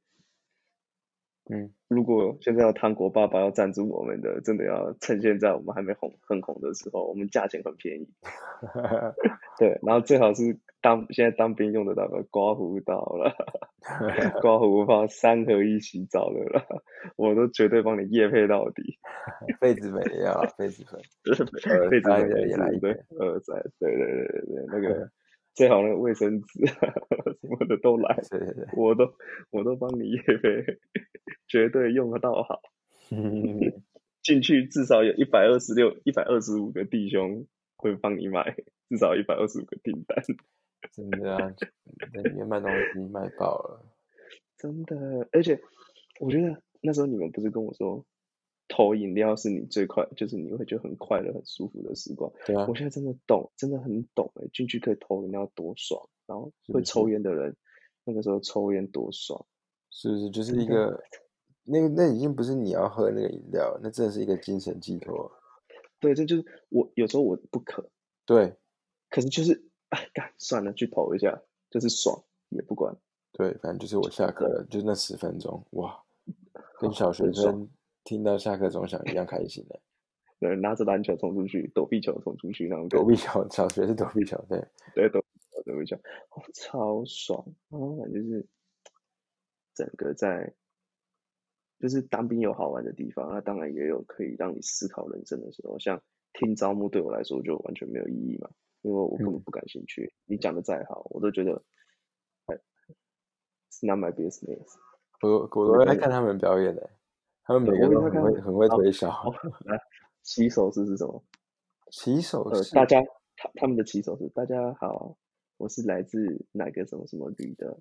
[1.51, 8.09] 嗯，如果现在要糖果爸爸要赞助我们的，真的要趁现在我们还没红很红的时候，我们价钱很便宜。
[9.59, 13.35] 对，然后最好是当现在当兵用的那个刮胡刀了，
[14.41, 16.65] 刮胡刀三合一洗澡的了，
[17.17, 18.99] 我都绝对帮你夜配到底。
[19.61, 25.11] 痱子粉也要，痱子粉， 痱子粉也来一堆，二三，对对对对对，那个
[25.55, 29.13] 最好那个卫生纸什么的都来，对对对，我都
[29.51, 30.79] 我都帮你夜配，
[31.49, 32.61] 绝对用得到好。
[34.23, 38.55] 进去至少有一百二十六、一百二十五个弟兄会帮你买，
[38.91, 40.23] 至少一百二十五个订单。
[40.93, 41.51] 真的啊，
[42.13, 43.85] 在里面卖东西卖爆了。
[44.59, 45.61] 真的，而且
[46.21, 48.05] 我觉得那时候你们不是跟我说，
[48.69, 52.33] 投饮料是你最快，就是你会觉得很快乐、很舒服的时光。
[52.45, 57.57] 对啊我，现在真的懂，真的很懂哎，进去可以投饮料多爽，然后会抽烟的人，
[58.05, 59.47] 那个时候抽烟多爽。
[59.91, 61.03] 是不是就是一个
[61.65, 65.31] 那个那已经不是你要喝那个饮料，那真的是一个精神寄托。
[66.01, 67.91] 对，这就是我有时候我不渴，
[68.27, 68.57] 对
[69.09, 72.97] 可是就是哎 干算了，去投一下，就是爽，也不管。
[73.33, 76.03] 对，反正就是我下课了，就那十分钟，哇，
[76.79, 77.69] 跟小学生
[78.05, 79.81] 听到下课钟响一样开心的。
[80.41, 85.25] 对，拿着篮球冲出去，躲避球冲出去那种躲避球，小学是躲避球，对，对，躲
[85.65, 88.47] 躲避球，哦，超爽，然后感觉就是
[89.75, 90.55] 整个在，
[91.81, 95.79] 就是当兵有好玩的地方，那当然也有可以让你思考人生的时候。
[95.79, 96.01] 像
[96.33, 98.49] 听招募对我来说就完全没有意义嘛，
[98.83, 100.13] 因为我根本嗯不感兴趣。
[100.27, 101.63] 你讲的再好，我都觉得，
[102.47, 102.57] 哎
[103.71, 104.75] ，it's not my business。
[105.23, 106.91] 我我都在看他们表演的，
[107.43, 109.09] 他们每个我也在看都很会很会推销。
[109.65, 109.81] 来，
[110.23, 111.23] 起手式是什么？
[111.91, 113.01] 起手呃，大家
[113.37, 115.17] 他他们的起手是，大家好，
[115.57, 117.81] 我是来自哪个什么什么旅的，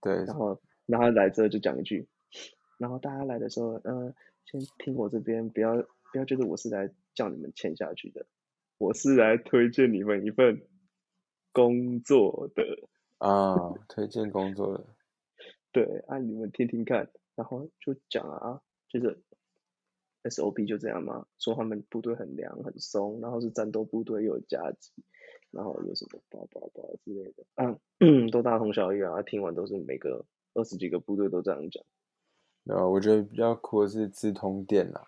[0.00, 2.08] 对然后然后来之后就讲一句，
[2.78, 4.14] 然后大家来的时候，呃，
[4.46, 5.74] 先听我这边，不要
[6.12, 8.24] 不要觉得我是来叫你们签下去的，
[8.78, 10.66] 我是来推荐你们一份
[11.52, 12.64] 工作的，
[13.18, 13.54] 啊，
[13.88, 14.86] 推荐工作的，
[15.70, 19.22] 对，啊，你们听听看，然后就讲啊，就是
[20.24, 24.92] SOP 就这样嘛，说他们部队很凉很松，然后是战斗部队又有加急，
[25.50, 31.84] 然后有什么叭叭叭之类的，嗯，都大同小异啊，听完都是每个二十几个部队都这样讲。
[32.64, 35.04] 然后我觉得比较酷的是资通电啦，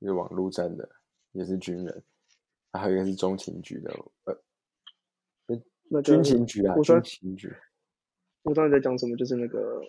[0.00, 0.88] 就是网络站的，
[1.32, 2.02] 也是军人，
[2.72, 3.90] 还有一个是中情局的，
[4.24, 4.40] 呃，
[5.88, 7.52] 那个军情局啊，军情局，
[8.42, 9.80] 我知道你在讲什么，就是那个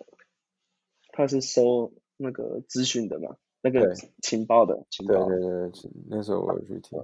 [1.12, 5.26] 他是收那个资讯的嘛，那个情报的情报。
[5.28, 6.98] 对对，对那时候我有去听，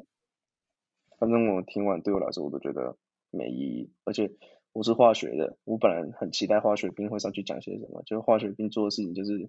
[1.19, 2.97] 反正我听完对我来说，我都觉得
[3.31, 3.93] 没意义。
[4.05, 4.33] 而且
[4.73, 9.49] 我是化学的，我本来很期待化学兵会上去讲些什么，就是化学兵做的事情就是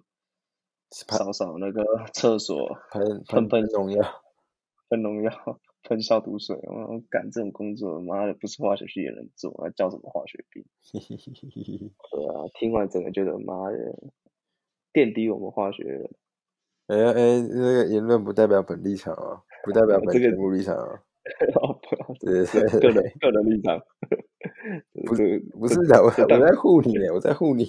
[0.90, 4.22] 扫扫那个厕所，喷喷喷农药，
[4.88, 6.56] 喷农药、喷消毒水。
[6.62, 10.64] 我干这种工作，妈的不是化学系也能做，还叫什么化学兵？
[10.92, 13.76] 对啊，听完整个觉得妈的
[14.92, 16.10] 垫低我们化学人。
[16.88, 21.00] 哎哎，这个言论不代表本立场啊，不代表本 这个节目立场啊，
[21.62, 23.80] 哦，不要，对这对个人个人立场，
[25.06, 27.64] 不是不是的，我我在护你耶，我在护你，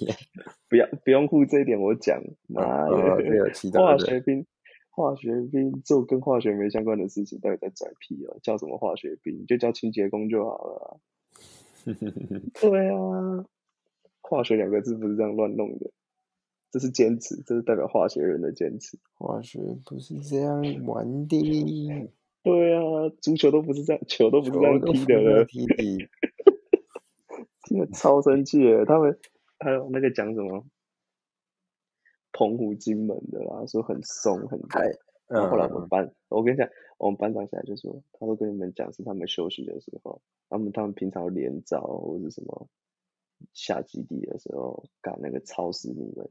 [0.68, 2.96] 不要不用护这一点，我讲，妈的，
[3.80, 4.44] 化对学兵，
[4.94, 8.38] 化学兵做跟化学没相关的事情，到底在拽屁哦？
[8.44, 9.46] 叫什么化学兵？
[9.48, 11.00] 就叫清洁工就好了啊。
[12.62, 13.46] 对啊，
[14.22, 15.92] 化学两个字不是这样乱弄的，
[16.70, 19.00] 这是坚持，这是代表化学人的坚持。
[19.14, 22.12] 化学不是这样玩的，
[22.44, 25.76] 对啊，足球都不是这样，球都不是这样踢的了，踢的，
[27.64, 28.84] 真的超生气耶！
[28.86, 29.18] 他们
[29.58, 30.66] 还有那个讲什么
[32.42, 35.00] 澎湖金门的啦，说很松很太干。
[35.28, 42.68] 然后后来我嗯们班，我跟你讲，我们班长起来就说，他都跟你们讲是他们休息的时候，他们他们平常连招或者什么
[43.54, 46.28] 下基地的时候赶那个超死你们，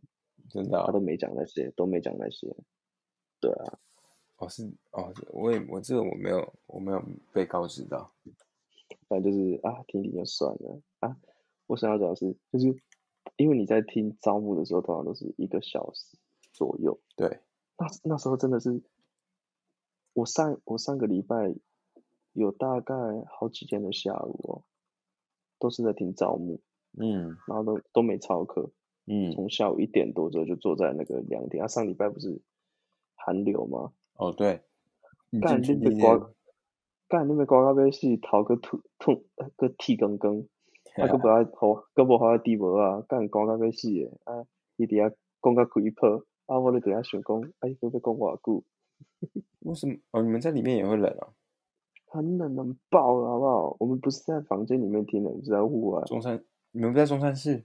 [0.48, 2.52] 真的啊他都没讲那些，都没讲那些。
[3.38, 3.78] 对啊，
[4.38, 7.00] 哦是哦，我也我这个我没有我没有
[7.32, 8.10] 被告知到，
[9.06, 11.16] 反正就是啊，听听就算了啊。
[11.68, 12.74] 我想要讲的是，就是
[13.40, 16.18] 因为你在听招募的时候，通常都是一个小时
[16.52, 17.40] 左右，对，
[17.78, 18.82] 那那时候真的是，
[20.12, 21.54] 我上我上个礼拜
[22.34, 22.94] 有大概
[23.30, 24.62] 好几天的下午哦，
[25.58, 26.60] 都是在听招募，
[26.98, 28.72] 嗯然后都都没操课，
[29.06, 31.62] 嗯，从下午一点多之后就坐在那个凉亭。
[31.62, 32.42] 啊，上礼拜不是
[33.14, 33.94] 寒流吗？
[34.12, 34.64] 哦对，
[35.30, 36.28] 你干进去第一你被刮天，
[37.08, 39.24] 干你被刮到要死，头个吐吐
[39.56, 40.44] 个剃光光，
[40.96, 44.10] 啊 佫无爱好佫无好滴无啊，干刮到要死诶！
[44.24, 44.44] 啊，
[44.76, 48.64] 伊伫遐讲到开泡，啊我咧伫遐想讲，啊，伊佫要讲偌久？
[49.60, 50.22] 为什么哦？
[50.22, 51.28] 你们在里面也会冷啊？
[52.06, 53.76] 很冷很爆了，好不好？
[53.78, 57.64] 我们不是在房间里面听的，我们是在户外，中山，你们不在中山市？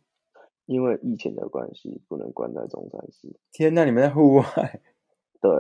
[0.66, 3.36] 因为疫情的关系，不能关在中山市。
[3.52, 4.44] 天呐，你们在户外？
[5.42, 5.52] 对，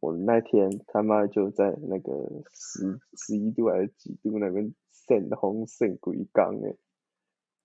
[0.00, 2.12] 我那天他妈就在那个
[2.52, 6.74] 十十一度还是几度那边晒红晒鬼缸哎，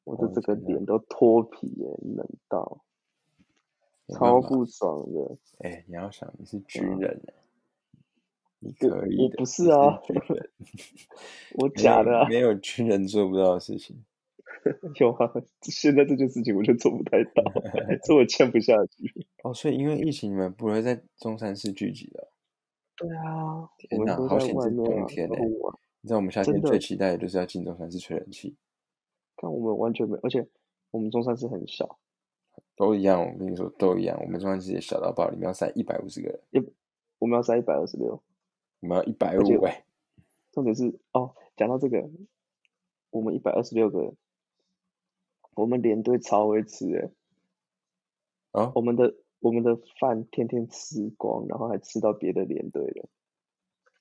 [0.08, 2.82] 我的哦这个脸都脱皮耶，冷到
[4.08, 5.38] 超不爽的。
[5.60, 7.34] 哎，你要想你是嗯军人哎，
[8.60, 10.02] 你我可以的，我不是啊
[11.56, 14.06] 我假的没有军人做不到的事情。
[15.00, 17.44] 有啊，现在这件事情我就做不太到，
[18.04, 19.28] 这我签不下去。
[19.44, 22.30] 哦，所以因为疫情，你们不会在中山市聚集的
[22.96, 25.76] 对啊，我天哪，好险是冬天呢、然后玩。
[26.02, 28.56] 你知道我们夏天最期待的就是要进中山市吹冷气，
[29.38, 30.46] 看我们完全没，而且
[30.92, 31.98] 我们中山市很小，
[32.76, 33.22] 都一样。
[33.22, 34.20] 我跟你说，都一样。
[34.22, 36.74] 我们中山市也小到爆，里面要塞一百五十个人，一
[37.20, 38.22] 我们要塞一百二十六。
[38.80, 39.86] 我们要一百五哎，
[40.52, 42.08] 重点是哦，讲到这个，
[43.10, 44.16] 我们一百二十六个人，
[45.56, 47.12] 我们连队超会吃诶，
[48.52, 53.10] 啊，我们的我们的饭天天吃光，然后还吃到别的连队的。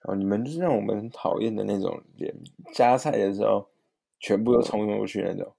[0.03, 2.35] 哦，你们就是让我们很讨厌的那种连，
[2.75, 3.71] 加菜的时候
[4.19, 5.55] 全部都冲过去那种。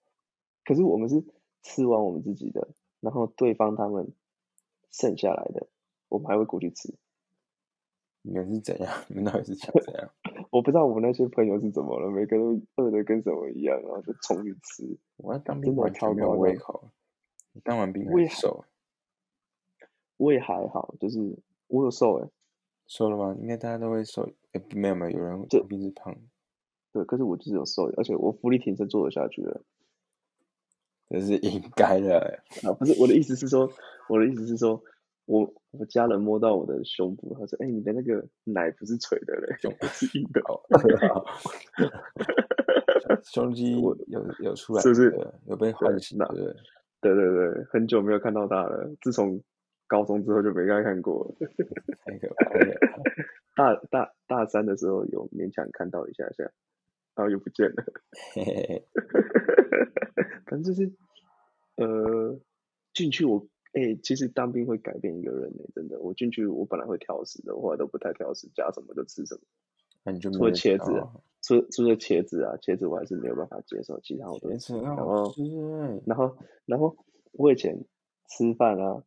[0.63, 1.23] 可是我们是
[1.63, 2.67] 吃完我们自己的，
[2.99, 4.11] 然后对方他们
[4.91, 5.67] 剩下来的，
[6.09, 6.93] 我们还会过去吃。
[8.23, 8.93] 你们是怎样？
[9.07, 10.09] 你们到底是想怎样？
[10.51, 14.97] 我不知道我们那些朋友是怎么了，每个都饿的跟什么一样，然后就冲去吃。
[15.17, 16.89] 我要当兵完全没有胃口，
[17.53, 18.65] 我当完兵很瘦，
[20.17, 22.29] 我也还好，就是我有瘦诶，
[22.85, 23.37] 瘦了吗？
[23.39, 26.13] 应该大家都会瘦，哎，没有没有，有人这当兵是胖，
[26.97, 29.61] 对，可是我就是有瘦，而且我福利挺身做得下去的。
[31.09, 32.39] 这是应该的。
[32.63, 33.69] 啊，不是我的意思是说，
[34.09, 34.81] 我的意思是说，
[35.25, 40.41] 我我家人摸到我的胸部，他说：“哎、你的那个奶不是垂的嘞，胸是硬的。
[40.43, 40.63] 好，
[43.23, 46.55] 胸肌我有有出来，是不是有被唤醒，那对对？”
[46.99, 49.39] 对对对，很久没有看到他了，自从
[49.85, 51.47] 高中之后就没再看过了。
[52.03, 52.75] 太可怕了。
[53.55, 56.51] 大大大三的时候有勉强看到一下下，
[57.17, 57.83] 然后又不见了。
[60.45, 60.91] 反正就是，
[61.75, 62.39] 呃，
[62.93, 65.99] 进去我哎、其实当兵会改变一个人呢、真的。
[65.99, 69.41] 我进去我本来会挑食的，我后来都不太挑食，加什么就吃什么。
[70.03, 75.33] 那你就除了茄子啊除了除了茄子啊，茄子我还是没有办法接受，其他我都吃然后
[76.05, 76.95] 然后然后
[77.33, 77.83] 我以前
[78.29, 79.03] 吃饭啊，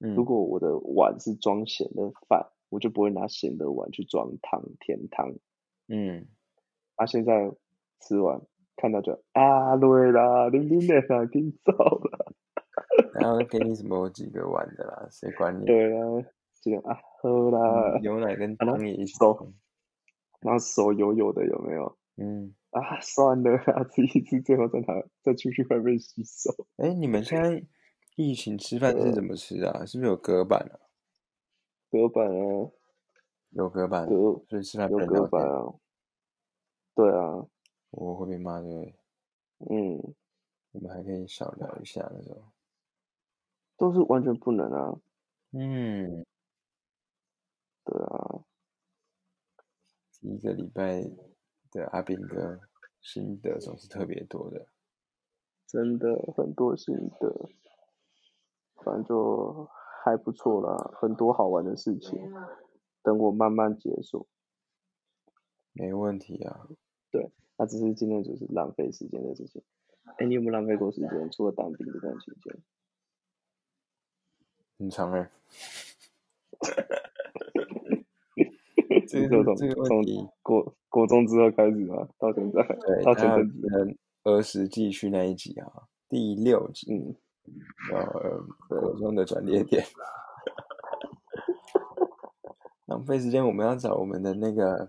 [0.00, 5.34] 嗯如果我的碗是装咸的饭，我就不会拿咸的碗去装汤甜汤。
[5.86, 6.26] 嗯，
[6.98, 7.50] 啊，现在
[8.00, 8.40] 吃完
[8.76, 12.34] 看到就啊，累啦，你你那啦，给你走了。
[13.14, 15.64] 然后给你什么几个碗的啦，谁管你？
[15.64, 16.04] 对啊，
[16.60, 19.52] 这个啊，喝啦，牛奶跟汤也一起手冲
[20.40, 21.98] 然后手油油的有没有？
[22.16, 26.54] 嗯，啊，算了啊，吃一吃，最后再拿再出去外面洗手。
[26.76, 27.64] 哎，你们现在
[28.16, 29.84] 疫情吃饭是怎么吃啊？
[29.84, 30.78] 是不是有隔板啊？
[31.90, 32.70] 隔板啊，
[33.50, 34.14] 有隔板，隔
[34.48, 35.26] 所以吃饭不有隔。
[35.26, 35.74] 板啊，
[36.98, 37.46] 对啊，
[37.90, 38.98] 我会被骂对？
[39.70, 40.02] 嗯，
[40.72, 42.42] 我们还可以小聊一下那种。
[43.76, 44.98] 都是完全不能啊，
[45.52, 46.26] 嗯，
[47.84, 48.42] 对啊，
[50.20, 51.04] 第一个礼拜
[51.70, 52.58] 的阿斌哥
[53.00, 54.66] 心得总是特别多的。
[55.68, 57.48] 真的很多心得，
[58.82, 59.70] 反正就
[60.02, 62.18] 还不错啦，很多好玩的事情，
[63.04, 64.26] 等我慢慢解锁。
[65.72, 66.66] 没问题啊，
[67.56, 69.62] 那只是今天就是浪费时间的事情。
[70.16, 71.30] 哎，你有没有浪费过时间？
[71.30, 72.56] 除了当兵这段期间？
[74.78, 75.30] 很长哎、
[79.08, 82.08] 这你说从个这个问从题，国国中之后开始吗？
[82.18, 87.16] 到现在，对，到大家前阵子，的儿时记去那一集啊，第六集，嗯，
[87.92, 89.84] 呃，国中的转捩点。
[92.86, 94.88] 浪费时间，我们要找我们的那个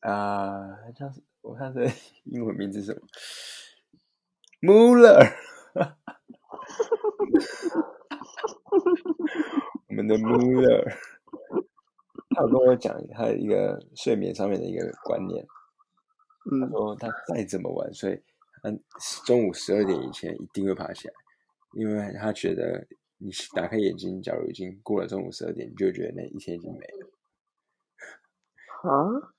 [0.00, 1.86] 啊、叫什我看这
[2.24, 3.00] 英文名字是什么
[4.60, 5.32] ？Muller，
[9.88, 10.96] 我们的 Muller，
[12.30, 15.44] 他有跟我讲他的一个睡眠上面的一个观念，
[16.44, 18.22] 他嗯，说他再怎么晚睡，
[18.62, 18.70] 他
[19.24, 21.14] 中午十二点以前一定会爬起来，
[21.72, 27.08] 因为他觉得你打开眼睛，假如已经过了中午十二点，你就觉得那一天已经没了。
[28.82, 29.34] 啊，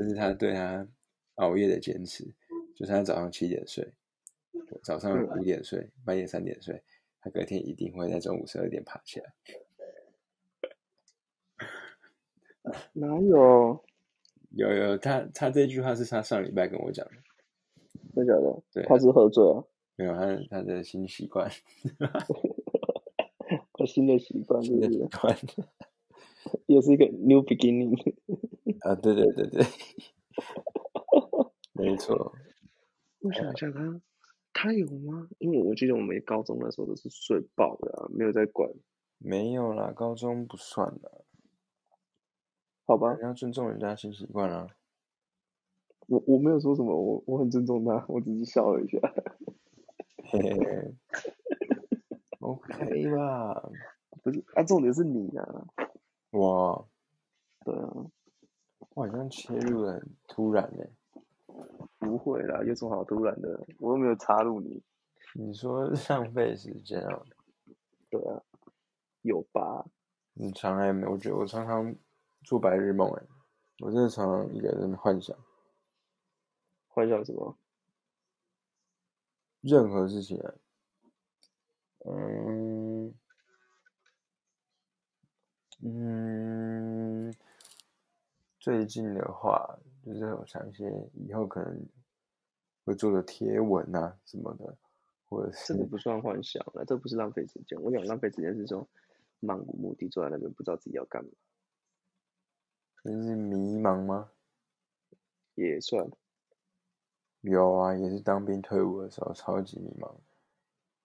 [0.00, 0.88] 这是他对他
[1.34, 2.24] 熬夜的坚持，
[2.74, 3.86] 就是他早上七点睡，
[4.82, 6.82] 早上嗯五点睡，半夜三点睡，
[7.20, 9.30] 他隔天一定会在中午十二点爬起来。
[12.94, 13.84] 哪有？
[14.56, 17.12] 有有，他他这句话是他上礼拜跟我讲的，
[18.14, 18.62] 真假的？
[18.72, 21.50] 对他是喝醉了， 没有他他的新习惯，
[23.74, 25.06] 他新的习惯，新的习？
[25.20, 25.36] 惯
[26.66, 28.14] 也是一个 new beginning。
[28.82, 29.62] 啊，对对对对，
[31.72, 32.32] 没错，
[33.20, 34.00] 我想一下他，
[34.52, 35.28] 他有吗？
[35.38, 38.70] 因为我记得我们高中的时候都是睡爆的啊，没有在管，
[39.18, 41.10] 没有啦，高中不算啦，
[42.86, 44.66] 好吧你要尊重人家新习惯啊。
[46.08, 48.98] 我我没有说什么，我我很尊重他，我只是笑了一下。
[50.32, 50.94] 嘿嘿嘿
[52.40, 53.70] ，OK 吧？
[54.22, 55.66] 不是啊，重点是你啊，
[56.32, 56.88] 我
[57.64, 58.10] 对啊，
[58.94, 60.84] 我好像切入的很突然呢。
[61.98, 63.66] 不会啦，有什么好突然的？
[63.78, 64.82] 我又没有插入你。
[65.34, 67.22] 你说浪费时间啊？
[68.08, 68.42] 对啊，
[69.22, 69.84] 有吧？
[70.34, 71.06] 你常来没？
[71.06, 71.94] 我觉得我常常
[72.42, 73.22] 做白日梦哎，
[73.80, 75.36] 我真的常常一个人幻想，
[76.88, 77.56] 幻想什么？
[79.60, 80.54] 任何事情啊，
[82.06, 83.14] 嗯
[85.82, 86.39] 嗯，
[88.60, 90.84] 最近的话，就是我想一些
[91.14, 91.82] 以后可能
[92.84, 94.76] 会做的贴文啊什么的，
[95.24, 97.80] 或者是这个不算幻想了，这不是浪费时间。
[97.80, 98.86] 我想浪费时间是说
[99.40, 101.30] 漫无目的坐在那边不知道自己要干嘛，
[103.02, 104.30] 就是迷茫吗？
[105.54, 106.06] 也算。
[107.40, 110.12] 有啊，也是当兵退伍的时候超级迷茫，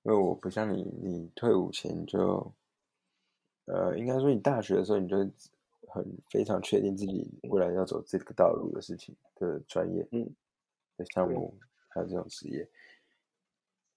[0.03, 2.53] 因为我不像你，你退伍前就，
[3.63, 5.17] 呃，应该说你大学的时候你就
[5.95, 10.35] 很非常确定自己未来要走这个道路的事情的专业，嗯，
[10.97, 12.69] 的项目还有这种职业，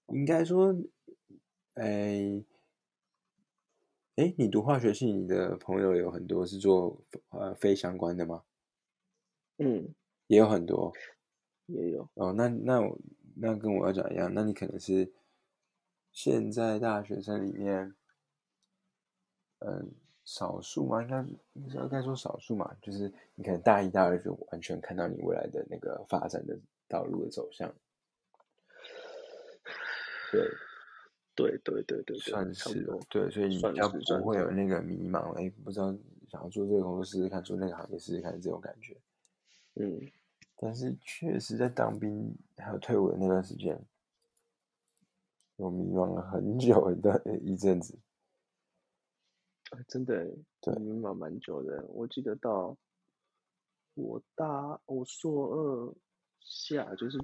[0.07, 0.73] 应该说，
[1.73, 2.41] 哎，
[4.15, 8.43] 哎，你读化学系，你的朋友有很多是做呃非相关的吗？
[9.57, 9.93] 嗯，
[10.27, 10.93] 也有很多。
[11.65, 12.97] 也有哦，那那我
[13.35, 15.13] 那跟我要讲一样，那你可能是
[16.11, 17.93] 现在大学生里面，
[19.59, 19.91] 嗯，
[20.29, 26.55] 少数嘛，应该应该该说少数嘛，就是你可能大一、大二就完全看到你未来的那个发展的
[26.87, 27.67] 道路的走向。
[30.31, 30.47] 对，
[31.33, 35.91] 对对对对，算是的，对，所以你比较不会有那个迷茫，哎，不知道
[36.27, 38.95] 想要做这个工作试试看，做那个行业试试看这种感觉。
[39.73, 39.99] 嗯。
[40.61, 43.79] 但是确实，在当兵还有退伍的那段时间，
[45.55, 47.97] 我迷茫了很久一段一阵子。
[49.87, 50.25] 真的，
[50.61, 51.85] 对迷茫蛮久的。
[51.89, 52.75] 我记得到
[53.93, 55.93] 我大我硕二
[56.39, 57.17] 下，就是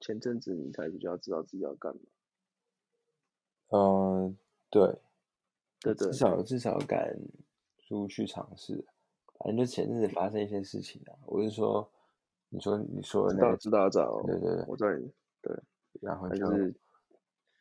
[0.00, 2.00] 前阵子你才比较知道自己要干嘛。
[3.68, 4.36] 嗯，
[4.70, 4.98] 对，
[5.80, 7.18] 对对，至少至少敢
[7.78, 8.84] 出去尝试。
[9.38, 11.90] 反正就前阵子发生一些事情啊，我是说。
[12.50, 14.86] 你说你说知道知道知道，对对对，我在
[15.42, 15.60] 对，
[16.00, 16.72] 然后就是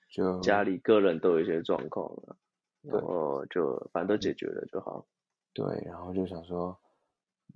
[0.07, 2.37] 就家里个人都有一些状况了，
[2.83, 5.05] 然后就反正都解决了就好。
[5.53, 6.77] 对，然后就想说，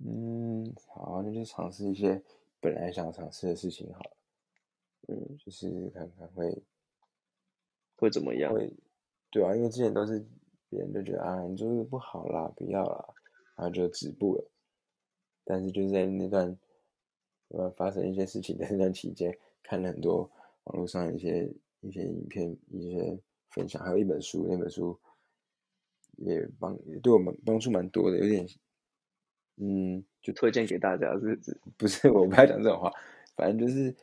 [0.04, 2.22] 嗯，好，那就尝试一些
[2.60, 4.16] 本来想尝试的事情好了，
[5.08, 6.62] 嗯，就是看看会
[7.96, 8.52] 会怎么样？
[8.52, 8.72] 会，
[9.30, 10.24] 对啊，因为之前都是
[10.68, 13.14] 别人就觉得啊，你做这个不好啦，不要啦，
[13.56, 14.44] 然后就止步了。
[15.44, 16.58] 但是就是在那段。
[17.50, 20.30] 呃，发生一些事情的那段期间，看了很多
[20.64, 21.50] 网络上一些
[21.80, 23.18] 一些影片、一些
[23.48, 25.00] 分享，还有一本书，那本书
[26.18, 28.46] 也帮也对我们帮助蛮多的，有点，
[29.56, 31.60] 嗯，就推荐给大家，是不是？
[31.76, 32.92] 不是，我不要讲这种话，
[33.34, 33.94] 反正就是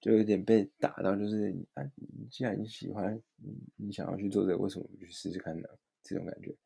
[0.00, 1.82] 就有点被打到，就是啊，
[2.30, 5.68] 既然你喜欢，你你想要去做这个，为什么不去试试看呢？
[6.02, 6.56] 这种感觉，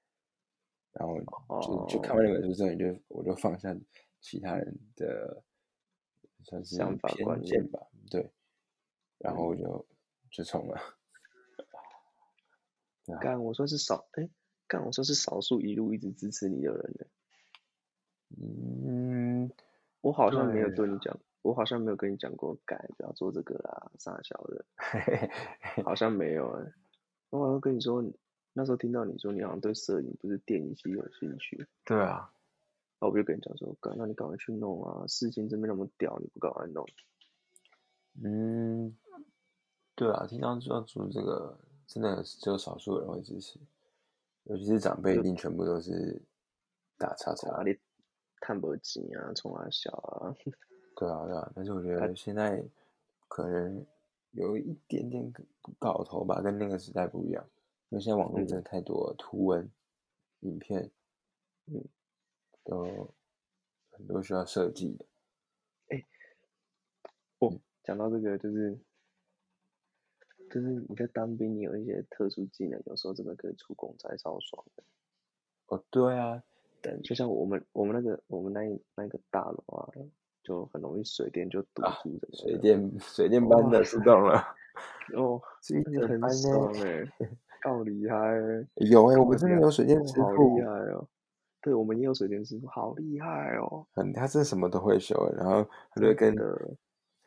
[0.92, 1.18] 然后
[1.60, 3.76] 就就看完那本书之后，你就我就放下
[4.20, 5.42] 其他人的。
[6.44, 7.78] 算是偏见吧，
[8.10, 8.28] 对，
[9.18, 9.86] 然后就
[10.28, 10.76] 就冲了。
[13.22, 14.28] 干，我说是少，哎，
[14.72, 17.06] 干，我说是少数一路一直支持你的人呢。
[18.40, 19.52] 嗯，
[20.00, 24.64] 我好像没有对你讲，我好像没有跟你讲过，干不要做这个啦，傻小的。
[25.84, 26.72] 好像没有哎，
[27.28, 28.02] 我好像跟你说，
[28.54, 31.66] 那时候听到你说你好像对摄影不是电影系有兴趣。
[31.84, 32.32] 对啊。
[32.98, 35.04] 那我就跟你讲说，赶，那你赶快去弄啊！
[35.06, 36.86] 事情真没那么屌，你不赶快弄？
[38.24, 38.96] 嗯，
[39.94, 43.58] 对啊，听到要做这个，真的只有少数人会支持，
[44.44, 46.22] 尤其是长辈，一定全部都是
[46.98, 47.62] 打叉叉。
[47.62, 47.78] 你
[48.40, 50.34] 探不紧啊，冲啊小啊。
[50.96, 52.62] 对啊，对啊，但是我觉得现在
[53.28, 53.86] 可能
[54.32, 55.32] 有一点点
[55.78, 57.44] 搞头吧，跟那个时代不一样，
[57.90, 59.70] 因为现在网络真的太多图文、
[60.40, 60.90] 影片，
[61.66, 61.84] 嗯。
[62.64, 63.12] 都
[63.90, 65.04] 很多需要设计的。
[65.88, 66.06] 哎，
[67.40, 68.78] 哦，讲到这个，就是
[70.52, 74.82] 就是你在当兵，你有一些特殊技能，有时候真的可以出公差超爽的。
[75.68, 76.42] 哦，对啊，
[76.82, 78.60] 但就像我们我们那个我们那
[78.94, 79.88] 那个大楼啊，
[80.42, 82.28] 就很容易水电就堵住的。
[82.34, 84.44] 水电水电班的出动了。
[85.14, 87.08] 哦，这个很爽哎，
[87.62, 88.16] 好厉害！
[88.74, 91.08] 有哎，我们这边有水电师傅，厉害哦。
[91.62, 93.86] 对我们也有水电师傅，好厉害哦！
[93.94, 96.34] 嗯，他是什么都会修，然后他就跟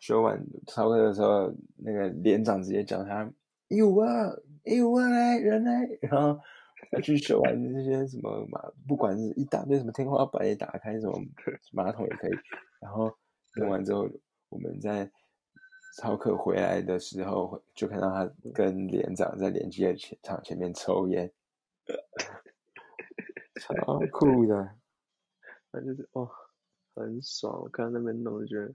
[0.06, 3.28] 修完超课的时候，那个连长直接叫他，
[3.70, 4.32] 有啊，
[4.64, 6.40] 有啊，来人来，然后
[6.92, 11.20] 要去修完那些什么马，不管是一大堆什么天花板也打开，什么
[11.74, 12.32] 马桶也可以。
[12.80, 13.12] 然后
[13.56, 14.08] 弄完之后，
[14.50, 15.10] 我们在
[15.98, 21.32] 操课回来的时候，就看到他跟连长在连接前场前面抽烟，
[23.60, 24.70] 超酷的。
[25.72, 26.30] 反正就是哇，
[26.94, 27.60] 很爽。
[27.60, 28.72] 我看那边弄，就觉得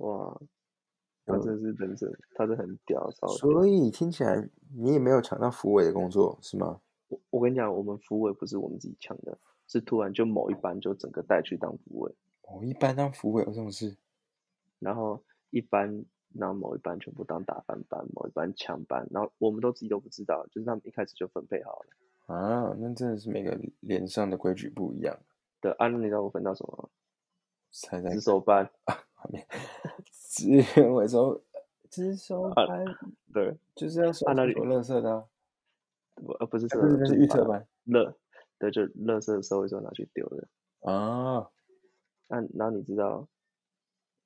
[0.00, 0.40] 哇，
[1.26, 3.36] 他真是人生，他是很屌，超屌。
[3.36, 6.80] 所以听起来你也没有抢到辅委的工作是吗？
[7.08, 9.36] 我我跟你讲，我们辅委不是我们自己抢的，
[9.66, 12.14] 是突然就某一班就整个带去当辅委。
[12.48, 13.96] 某一班当辅委有这种事？
[14.78, 22.34] 然后一班，然后某一班全部当打饭班，某一班抢班，然后我们都自己都不知道，就是他们一开始就分配好了。
[22.34, 25.18] 啊，那真的是每个连上的规矩不一样。
[25.60, 26.88] 对，啊，那你知道我分到什么吗？
[27.72, 28.68] 猜猜值守班
[29.28, 29.46] 面
[30.10, 31.42] 资源回收
[32.54, 32.84] 班，
[33.32, 35.24] 对，就是要收啊那里有垃圾的啊，
[36.14, 38.16] 不呃不是这不是是预测班乐，
[38.58, 40.48] 对，就乐色收一收拿去丢的。
[40.90, 41.50] 啊。
[42.28, 43.26] 那然后你知道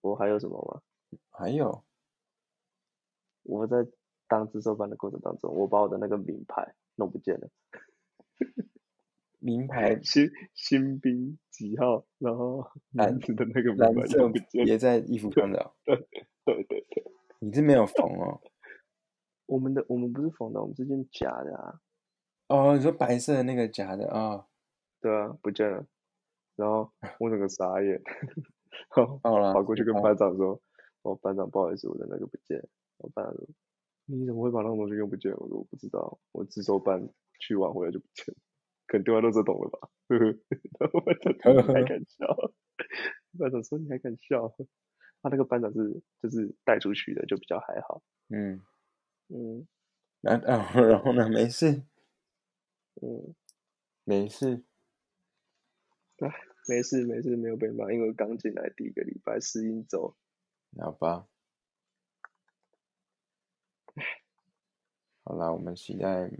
[0.02, 0.82] 我还有什么吗？
[1.30, 1.82] 还有
[3.44, 3.86] 我在
[4.28, 7.48] 当值守班的过程当中，我把我的那个名牌弄不见了，
[9.44, 14.64] 名牌新新兵几号，然后男子的那个名牌蓝色弄不见了。
[14.64, 15.96] 别在衣服上的哦，对
[16.64, 17.04] 对对，
[17.40, 18.40] 你这没有缝哦。
[19.44, 21.80] 我们的我们不是缝的，我们是件假的啊。
[22.48, 24.46] 哦，你说白色的那个假的啊？
[25.02, 25.86] 对啊，不见了。
[26.56, 26.90] 然后
[27.20, 28.00] 我整个傻眼，
[28.96, 30.58] 然后好了，跑过去跟哦班长说
[31.02, 32.66] ：“哦，班长，不好意思，我的那个不见了。”
[32.96, 33.46] 我班长说
[34.06, 37.06] ：“你怎么会把那种东西用不见？”我说：“我不知道，我自收班
[37.38, 38.36] 去完回来就不见了，
[38.86, 39.88] 可能丢在垃圾桶了吧。
[40.08, 40.24] ”呵呵，
[40.78, 42.26] 然后班长说：“你还敢笑？”
[43.38, 44.54] 班长说：“你还敢笑？”
[45.22, 48.02] 他那个班长是就是带出去的，就比较还好。
[48.28, 48.60] 嗯，
[49.28, 49.66] 嗯
[50.20, 51.28] 然啊，然后呢？
[51.28, 51.82] 没事，
[53.02, 53.34] 嗯，
[54.04, 54.64] 没事。
[56.66, 60.16] 没事没事，没有被骂，因为我刚进来第一个礼拜适应周。
[60.78, 61.26] 好吧。
[65.24, 66.30] 好啦，我们期待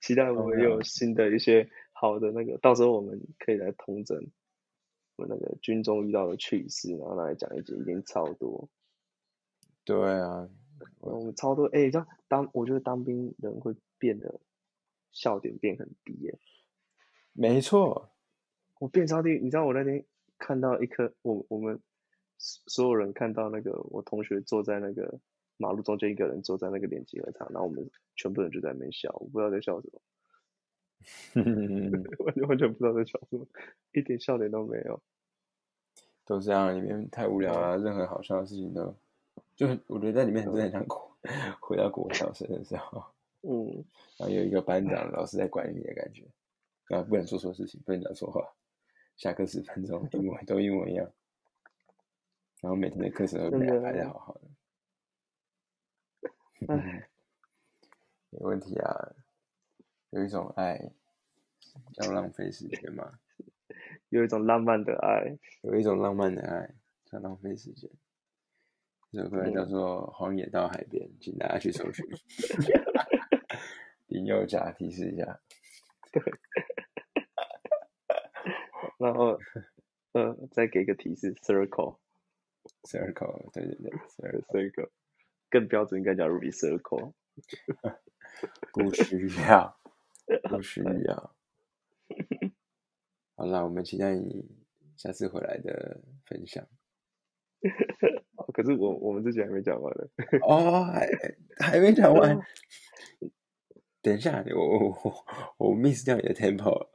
[0.00, 4.16] 期待我们哦有新的一些好的那个，到时候我们可以来通整
[5.16, 8.68] 我们那个军中遇到的趣事，然后来讲一集，一定超多。
[9.84, 10.48] 对啊，
[11.00, 14.40] 我们超多，哎、你知道当我觉得当兵人会变得
[15.10, 16.38] 笑点变很低耶、
[17.32, 18.10] 没错，
[18.78, 20.04] 我变超低，你知道我那天
[20.38, 21.80] 看到一颗，我我们
[22.36, 25.18] 所所有人看到那个我同学坐在那个
[25.58, 30.00] 马路中间，一个人坐在那个连集合唱，然后我们全部人就在那边笑，我不知道在笑什么，
[32.24, 33.46] 完全完全不知道在笑什么，
[33.92, 35.00] 一点笑点都没有。
[36.24, 38.94] 都是这样，里面太无聊了，任何好笑的事情都，
[39.56, 41.16] 就很我觉得在里面真的很像国
[41.60, 43.02] 回到国小生的时候，
[43.42, 43.84] 嗯，
[44.18, 46.24] 然后有一个班长老师在管理你的感觉，
[46.94, 48.46] 啊，不能做错事情，不能讲错话，
[49.16, 51.10] 下课十分钟一模都一模一样，
[52.60, 54.42] 然后每天的课程都排的好好的，
[56.66, 57.08] 唉，
[58.30, 59.12] 没问题啊，
[60.10, 60.90] 有一种爱
[62.02, 63.20] 要浪费时间嘛，
[64.10, 67.88] 有一种浪漫的爱，有一种浪漫的爱叫浪费时间。
[69.12, 72.04] 这首歌叫做《荒野到海边》，请大家去搜寻。
[74.08, 75.40] 林宥嘉提示一下，
[76.12, 76.22] 对。
[78.98, 79.38] 然后，
[80.12, 84.90] 呃，再给个提示，circle，circle，circle，对对对，circle，circle
[85.50, 87.12] 更标准应该叫 Ruby Circle。
[88.72, 89.76] 不需要，
[90.48, 91.34] 不需要。
[93.34, 94.46] 好啦，我们期待你
[94.96, 96.64] 下次回来的分享。
[98.54, 100.06] 可是我我们之前还没讲完呢。
[100.46, 101.08] 哦，还
[101.58, 102.38] 还没讲完。
[104.02, 105.24] 等一下，我我我
[105.70, 106.90] 我 miss 掉你的 tempo 了。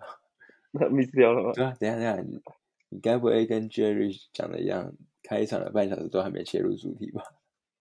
[0.72, 1.52] 那 miss 掉了吗？
[1.54, 2.42] 对啊，等一下等一下，你
[2.88, 7.22] 你该不会跟 Jerry 讲的一样，开场了半小时都还没切入主题吧？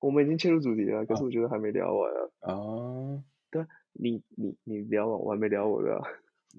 [0.02, 2.52] 我们已经切入主题了，可是我觉得还没聊完啊。
[2.54, 3.24] 哦
[3.94, 6.02] 你你你聊完，我还没聊我的、啊。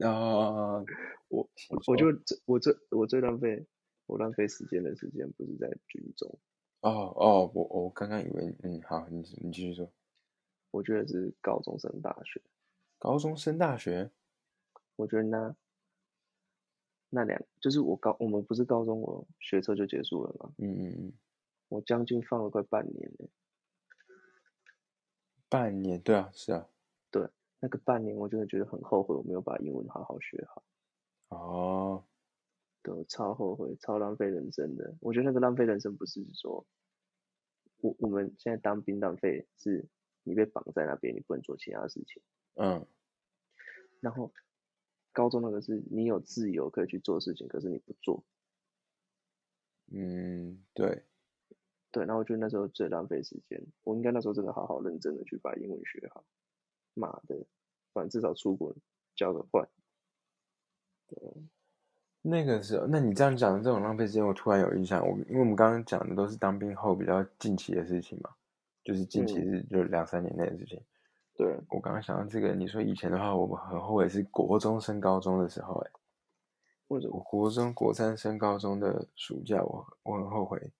[0.01, 0.85] 哦，
[1.29, 1.49] 我
[1.87, 3.65] 我就最我最我最浪费
[4.05, 6.39] 我浪费时间的时间不是在军中，
[6.81, 9.91] 哦哦，我我刚刚以为，嗯，好，你你继续说。
[10.71, 12.41] 我觉得是高中升大学。
[12.99, 14.09] 高中升大学，
[14.95, 15.55] 我觉得那
[17.09, 20.51] 那两就是我高我们不是高中我学车就结束了吗？
[20.59, 21.13] 嗯嗯嗯，
[21.73, 23.27] 我将近放了快半年呢。
[25.49, 26.69] 半年，对啊，是啊，
[27.09, 27.27] 对
[27.59, 30.63] 那个半年我真的觉得很后悔，我没有把英文好好学好。
[31.29, 32.05] 哦，
[32.83, 34.95] 对，我超后悔，超浪费人生的。
[34.99, 36.65] 我觉得那个浪费人生不是说，
[37.77, 39.87] 我我们现在当兵浪费，是
[40.23, 42.21] 你被绑在那边，你不能做其他事情。
[42.55, 42.85] 嗯
[43.99, 44.31] 然后
[45.11, 48.23] 高中那个是你有自由可以去做事情，可是你不做。
[49.91, 51.05] 嗯，对，
[51.93, 56.25] 对，然后我觉得那时候最浪费时间，我应该那时候真的好好认真的去把英文学好。
[56.95, 57.45] 妈的，
[57.93, 58.75] 反正至少出国
[59.15, 59.67] 交个换。
[62.21, 68.29] 那个时候，那你这样讲的这种浪费时间，我突然有印象，我因为我们刚刚讲的都是当兵后比较近期的事情嘛，
[68.83, 70.81] 就是近期是就两三年内的事情。
[71.35, 75.91] 对，我刚刚想到这个，你说以前的话，我们很后悔是国中升高中的时候、欸，
[76.87, 77.19] 我为什么？
[77.23, 80.71] 国中国三升高中的暑假，我我很后悔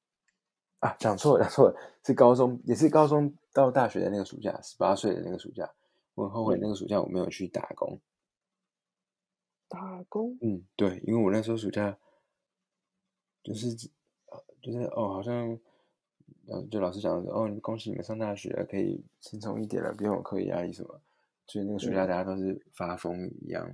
[0.84, 5.74] 啊，讲错了，讲错了，是高中，也是高中到大学的那个暑假，十八岁的那个暑假，
[6.14, 7.98] 我很后悔那个暑假我没有去打工。
[9.70, 10.38] 打工？
[10.42, 11.98] 嗯，对，因为我那时候暑假
[13.42, 13.70] 就是
[14.26, 15.58] 呃就是哦，好像
[16.48, 21.00] 呃，就老师讲的哦，恭喜你们上大学了，可以轻松一点了，不用有课业压力什么。
[21.48, 23.74] 所以那个暑假大家都是发疯一样，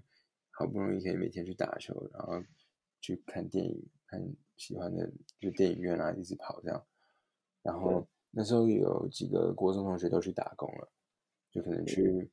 [0.51, 2.39] 好不容易可以每天去打球，然后
[3.01, 4.23] 去看电影，看
[4.57, 6.85] 喜欢的就电影院啊，一直跑这样。
[7.71, 10.89] 然后那时候有几个国中同学都去打工了，
[11.51, 12.29] 就可能去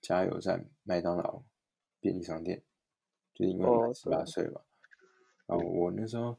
[0.00, 1.42] 加油站、麦当劳、
[2.00, 2.62] 便利商店。
[3.32, 4.60] 就因为哦十八岁嘛，
[5.46, 6.38] 然后我那时候，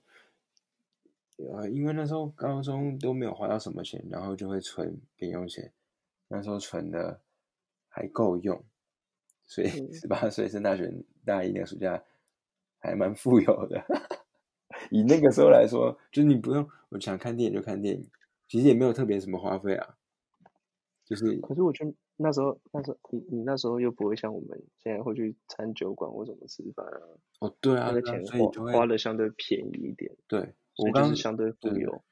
[1.37, 5.73] 呃，因为那时候高中都没有花到什么钱，然后就会存零用钱，
[6.29, 7.19] 那时候存的
[7.89, 8.63] 还够用，
[9.45, 9.93] 所以嗯。
[9.93, 10.89] 十八岁升大学
[11.25, 12.01] 大一那个暑假
[12.79, 13.83] 还蛮富有的。
[14.89, 18.09] 以那个时候来说，就是你不用我想看电影就看电影，
[18.47, 19.97] 其实也没有特别什么花费啊，
[21.05, 27.01] 就是可是我觉得那时候，那时候你你那时候又不会像我们现在会去餐酒馆或怎么吃饭啊，
[27.39, 32.03] 哦对啊，那个对啊钱所以花花的相对便宜一点，对我刚是相对富有。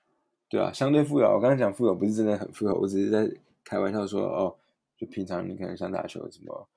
[0.49, 1.25] 对啊，相对富有。
[1.25, 3.27] 我刚刚讲富有不是真的很富有，我只是在
[3.63, 4.55] 开玩笑说哦，
[4.95, 6.69] 就平常你可能想打球什么，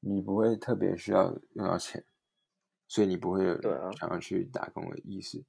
[0.00, 2.04] 你不会特别需要用到钱，
[2.86, 3.60] 所以你不会有
[3.96, 5.42] 想要去打工的意识。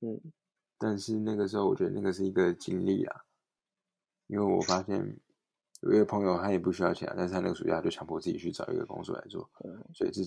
[0.00, 0.20] 嗯，
[0.82, 3.24] 但是那个时候，我觉得那个是一个经历啊，
[4.26, 4.98] 因为我发现
[5.82, 10.22] 有一个朋友他也不需要钱啊，但是他那个暑假就强迫自己去找一个工作来做，嗯所以这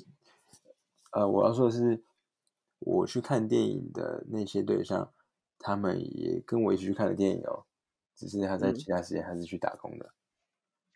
[1.11, 2.01] 呃，我要说的是，
[2.79, 5.13] 我去看电影的那些对象，
[5.59, 7.65] 他们也跟我一起去看的电影哦，
[8.15, 8.75] 只是他在嗯。
[8.75, 10.13] 其他时间他是去打工的，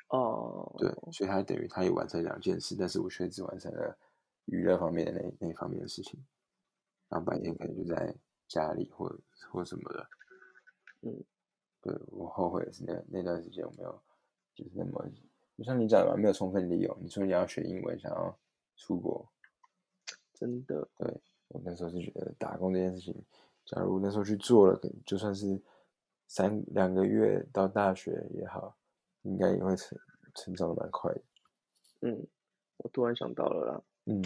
[0.10, 3.98] 哦，对，所以他等于他也完成两件事，但是我却只完成了
[4.46, 6.26] 娱乐方面的那那方面的事情，
[7.08, 8.14] 然后白天可能就在
[8.50, 9.10] 家里或
[9.50, 10.10] 或什么的，
[11.04, 11.24] 嗯，
[11.80, 14.02] 对我后悔的是那那段时间我没有
[14.54, 15.06] 就是那么，
[15.58, 16.98] 就像你讲的嘛，没有充分利用。
[17.00, 18.38] 你说你要学英文，想要
[18.76, 19.26] 出国，
[20.34, 23.26] 真的，对我那时候是觉得打工这件事情，
[23.66, 25.62] 假如那时候去做了，可能就算是
[26.28, 28.76] 三两个月到大学也好，
[29.22, 29.98] 应该也会成
[30.34, 31.22] 成长的蛮快的。
[32.02, 32.28] 嗯，
[32.78, 34.24] 我突然想到了啦，嗯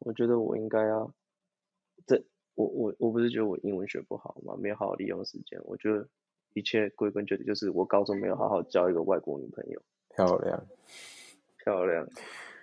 [0.00, 1.12] 我觉得我应该要，
[2.06, 2.24] 这
[2.58, 4.56] 我我我不是觉得我英文学不好吗？
[4.58, 6.08] 没有好好利用时间，我觉得
[6.54, 9.80] 一切归根结底就是我高中没有好好交一个外国女朋友，
[10.16, 10.66] 漂亮，
[11.64, 12.04] 漂亮。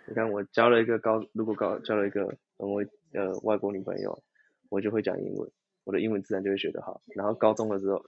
[0.05, 2.25] 你看我交了一个高，如果高交了一个
[2.57, 4.21] 很会呃外国女朋友，
[4.67, 5.49] 我就会讲英文，
[5.85, 7.01] 我的英文自然就会学得好。
[7.15, 8.05] 然后高中的时候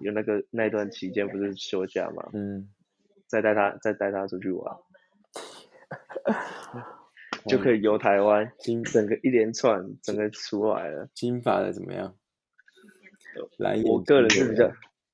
[0.00, 2.68] 有那个那段期间不是休假嘛，嗯，
[3.26, 4.76] 再带她再带她出去玩，
[7.46, 11.08] 就可以游台湾，金整个一连串整个出来了。
[11.14, 12.14] 金发的怎么样？
[13.58, 14.70] 蓝眼我个人是比较，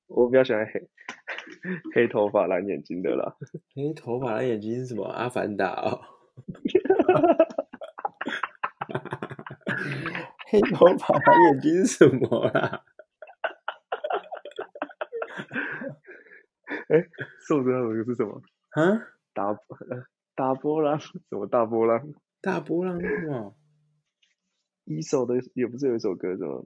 [0.07, 0.89] 我比较喜欢黑
[1.93, 3.35] 黑头发蓝眼睛的啦。
[3.75, 5.05] 黑头发蓝眼睛是什么？
[5.07, 6.01] 阿凡达哦。
[10.51, 12.83] 黑头发蓝眼睛是什么啦？
[17.47, 18.41] 瘦子那首歌是什么？
[18.71, 19.07] 啊？
[19.33, 19.55] 大呃
[20.39, 20.97] 大波浪？
[21.27, 22.13] 什么大波浪？
[22.39, 23.53] 大波浪是什么？
[24.85, 26.65] 一首的也不是有一首歌什么？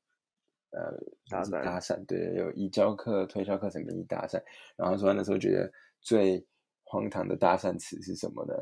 [0.71, 0.97] 呃
[1.29, 4.41] 搭讪搭讪，对，有以教课、推销课程名义搭讪，
[4.75, 6.45] 然后说那时候觉得最
[6.83, 8.53] 荒唐的搭讪词是什么呢？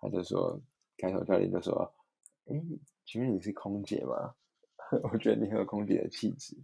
[0.00, 0.60] 他就说
[0.96, 1.92] 开头教练就说
[2.46, 2.54] ：“哎，
[3.04, 4.34] 请问你是空姐吗？
[5.12, 6.56] 我觉得你很有空姐的气质。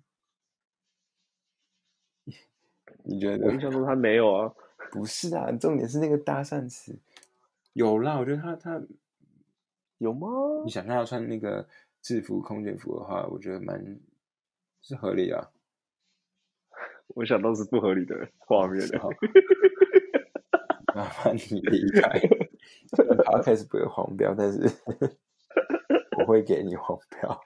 [3.02, 4.54] ”你觉得我印象中他没有啊。
[4.92, 5.50] 不是啊？
[5.52, 6.96] 重点是那个搭讪词
[7.72, 8.80] 有啦，我觉得他他
[9.98, 10.28] 有吗？
[10.64, 11.66] 你想象他穿那个
[12.02, 13.98] 制服空姐服的话，我觉得蛮
[14.84, 15.50] 是合理的啊。
[17.08, 18.98] 我想到是不合理的画面的。
[18.98, 19.08] 好
[20.94, 22.20] 麻烦你离开。
[22.94, 24.60] 虽然 Podcast 不会黄标，但是
[26.18, 27.40] 我会给你黄标。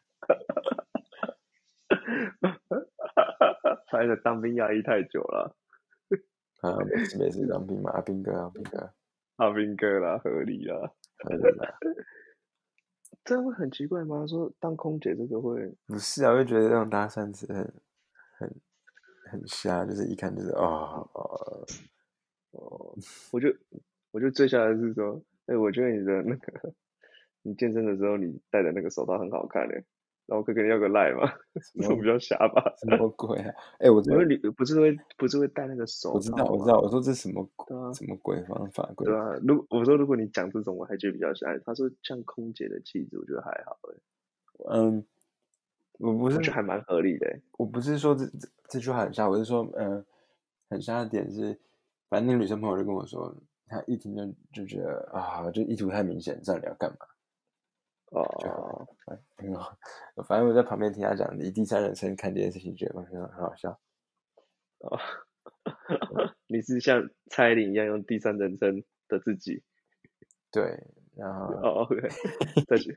[3.91, 5.57] 拍的当兵压抑太久了，
[6.61, 8.93] 啊，没事没事，当兵嘛，阿兵哥，阿兵哥，
[9.37, 10.93] 阿兵哥啦，合理啦。
[11.17, 11.75] 可以的。
[13.29, 14.27] 这样会很奇怪吗？
[14.27, 17.57] 说当空姐这个会不是啊，我就觉得这种搭讪词很
[18.39, 18.61] 很
[19.31, 20.63] 很瞎，就是一看就是啊
[21.13, 21.67] 哦
[22.53, 22.97] 哦，
[23.31, 23.55] 我就
[24.13, 26.73] 我就最瞎的是说，哎、我觉得你的那个
[27.45, 29.85] 你健身的时候你戴的那个手套很好看诶，
[30.25, 31.31] 然后可以跟你要个赖吗？
[31.75, 32.75] 这种比较瞎吧？
[32.79, 33.55] 什么鬼啊？
[33.79, 41.49] 哎，我说你不是会不是会戴那个手套我知道我知道，我说这什么鬼啊什么鬼方法鬼对啊，如我说如果你讲这种，我还觉得比较像。
[41.65, 43.95] 他说像空姐的气质，我觉得还好哎，
[44.71, 45.05] 嗯，
[45.99, 47.39] 我不是还蛮合理的。
[47.59, 50.05] 我不是说这这这句话很瞎，我是说，嗯、
[50.71, 51.59] 很瞎的点是，
[52.09, 53.35] 反正那个女生朋友就跟我说，
[53.67, 57.18] 她一听就就觉得啊，就意图太明显，知道你要干嘛，就
[58.11, 59.77] 哦，哎很好。
[60.27, 63.79] 反正我在旁边听他讲，以第三人称看这件事情，觉得很很好笑。
[64.81, 64.99] 哦
[66.47, 69.63] 你是像蔡依林一样用第三人称的自己？
[70.51, 70.63] 对，
[71.17, 72.09] 然后哦，OK，
[72.67, 72.97] 再去。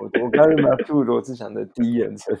[0.00, 2.36] 我我刚才把吐罗志祥的第一人称，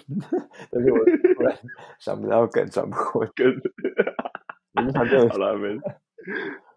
[0.70, 0.98] 但是我
[1.34, 1.56] 突然
[2.00, 3.32] 想不到梗，转不过去。
[3.36, 3.46] 跟
[4.74, 5.68] 我就想这 好了，没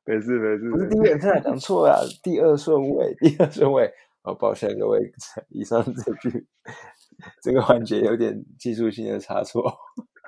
[0.06, 0.88] 没事没事不是。
[0.90, 3.92] 第一人称啊，讲错了啊，第二顺位，第二顺位。
[4.26, 5.00] 哦，抱歉各位，
[5.50, 6.46] 以上这句
[7.42, 9.72] 这个环节有点技术性的差错，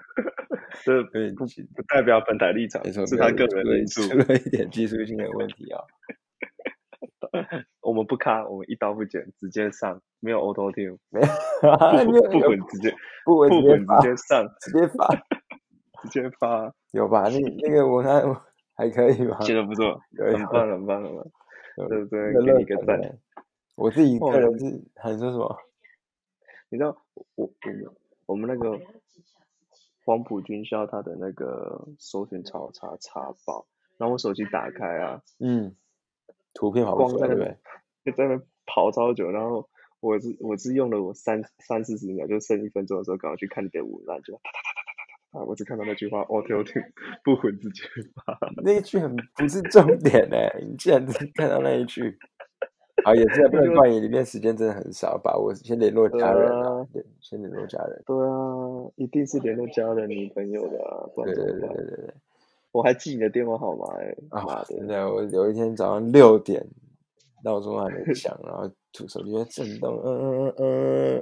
[0.86, 1.46] 这对，不
[1.76, 4.02] 不代表本台立场，是他个人的因素。
[4.08, 5.82] 出了一点技术性的问题啊。
[7.82, 12.94] 我们不卡，我们一刀不剪，直接上，没有 auto tune，没有，不你有不混直接
[13.26, 15.08] 不不混稳直接发直，接上，直接发，
[16.02, 17.30] 直接发，有吧？
[17.30, 18.24] 那那个我看
[18.76, 19.40] 还可以吧？
[19.42, 21.26] 写的不错，很棒很棒很棒，
[21.78, 23.00] 有对对那给你一个赞。
[23.78, 25.56] 我自己哦个人是很说什么？
[26.70, 28.80] 你知道我我我们我们那个
[30.04, 33.68] 黄埔军校它的那个搜寻超查查爆，
[33.98, 35.76] 然后我手机打开啊，嗯，
[36.56, 37.60] 图片跑不光出来，对不在那边
[38.04, 38.12] 对？
[38.12, 39.70] 就在那边跑超久，然后
[40.00, 46.92] 我是我是用了我三三四十秒，就剩一分钟的时候，赶快去看你的文案，就哒哒哒哒哒哒哒，我只看到那句话，auto tune
[47.24, 47.84] 不混直接
[48.26, 52.18] 发，那一句很不是重点哎，你竟然只看到那一句。
[53.08, 58.04] 好，也是啊，不能 怪你，里面时间真的很少，把握先联络家人啊，对，先联络家人。
[58.06, 61.76] 对啊，一定是联络家人、女朋友的啊，不对对然怎么办？
[61.78, 62.14] 对对对对。
[62.74, 64.66] 我还记你的电话号码哎、啊妈，的！
[64.76, 66.68] 真的，我有一天早上六点，
[67.46, 71.22] 闹钟还没 响，然后突手机在震动，嗯嗯嗯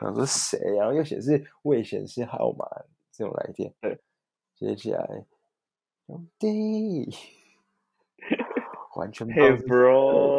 [0.08, 0.58] 我说谁？
[0.74, 2.64] 然后又显示未显示号码
[3.12, 4.00] 这种来电，对，
[4.56, 5.24] 接起来，
[6.06, 7.14] 兄弟，
[8.96, 9.46] 完全不知道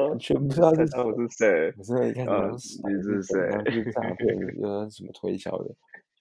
[0.10, 1.74] 完全不知道是我是谁？
[1.78, 5.74] 我真的一开始是你是谁然后是诈骗， 又说什么推销的，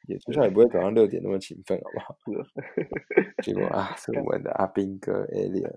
[0.09, 2.17] 也推销也不会早上六点那么勤奋，好不好？
[3.43, 5.77] 结果啊，是我们的阿兵哥 Alien。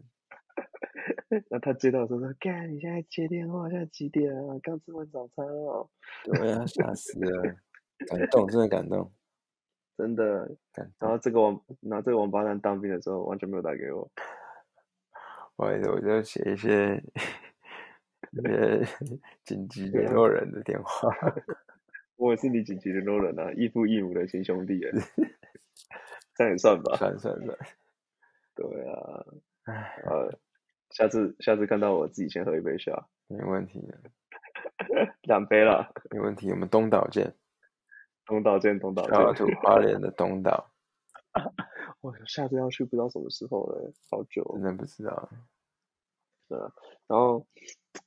[1.49, 4.58] 那他接到的时候说：“干，你现在接电话，现在几点啊？
[4.64, 5.89] 刚吃完早餐哦。
[6.24, 7.43] 对啊，吓死了，
[8.08, 9.12] 感动，真的感动。
[9.97, 10.49] 真的。
[10.72, 14.10] 干然后这个王，然后这个王八蛋当兵的时候完全没有打给我，
[15.56, 17.01] 不好意思，我就写一些
[18.32, 18.86] 一些
[19.43, 21.10] 紧急联络人的电话。
[22.18, 24.91] 我也是你紧急联络人啊，异父异母的亲兄弟耶，
[26.36, 26.95] 这样也算吧？
[26.97, 27.58] 算算算，
[28.56, 29.26] 对啊，
[29.66, 30.39] 唉，呃，
[30.91, 33.97] 下次下次看到我自己先喝一杯下，没问题的，
[35.24, 36.49] 两杯了，没问题。
[36.51, 37.34] 我们东岛见，
[38.26, 39.45] 东岛见，东岛小见。
[39.47, 40.72] 土花莲的东岛，
[42.06, 44.64] 我下次要去不知道什么时候了，好久哦真。
[44.64, 45.30] 的不知道。
[46.47, 46.72] 对啊，
[47.08, 47.45] 然后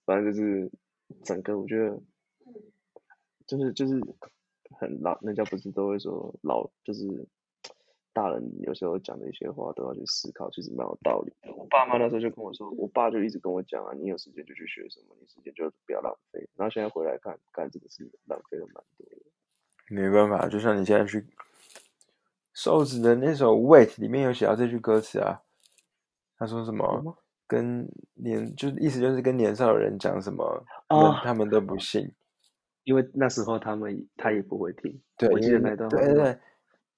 [0.05, 0.71] 反正就是
[1.25, 2.01] 整个我觉得
[3.47, 4.01] 就是就是
[4.79, 7.27] 很老，人家不是都会说老就是
[8.13, 11.53] 大人有时候讲的一些话都要去思考，其实蛮有道理的。
[11.55, 16.49] 我爸妈那时候就跟我说，我爸就一直跟我讲啊，你有时间就去学什么，你时间就不要浪费。
[16.55, 19.17] 然后现在回来看，干这个是浪费了蛮多的。
[19.89, 21.25] 没办法，就像你现在去
[22.61, 25.43] 瘦子的那首《Wait》里面有写到这句歌词啊，
[26.37, 27.17] 他说什么？
[27.47, 32.13] 跟年就是意思就是跟年少的人讲什么，他哦们他们都不信。
[32.83, 36.39] 因为那时候他们他也不会听，对，我记得那段话对对对，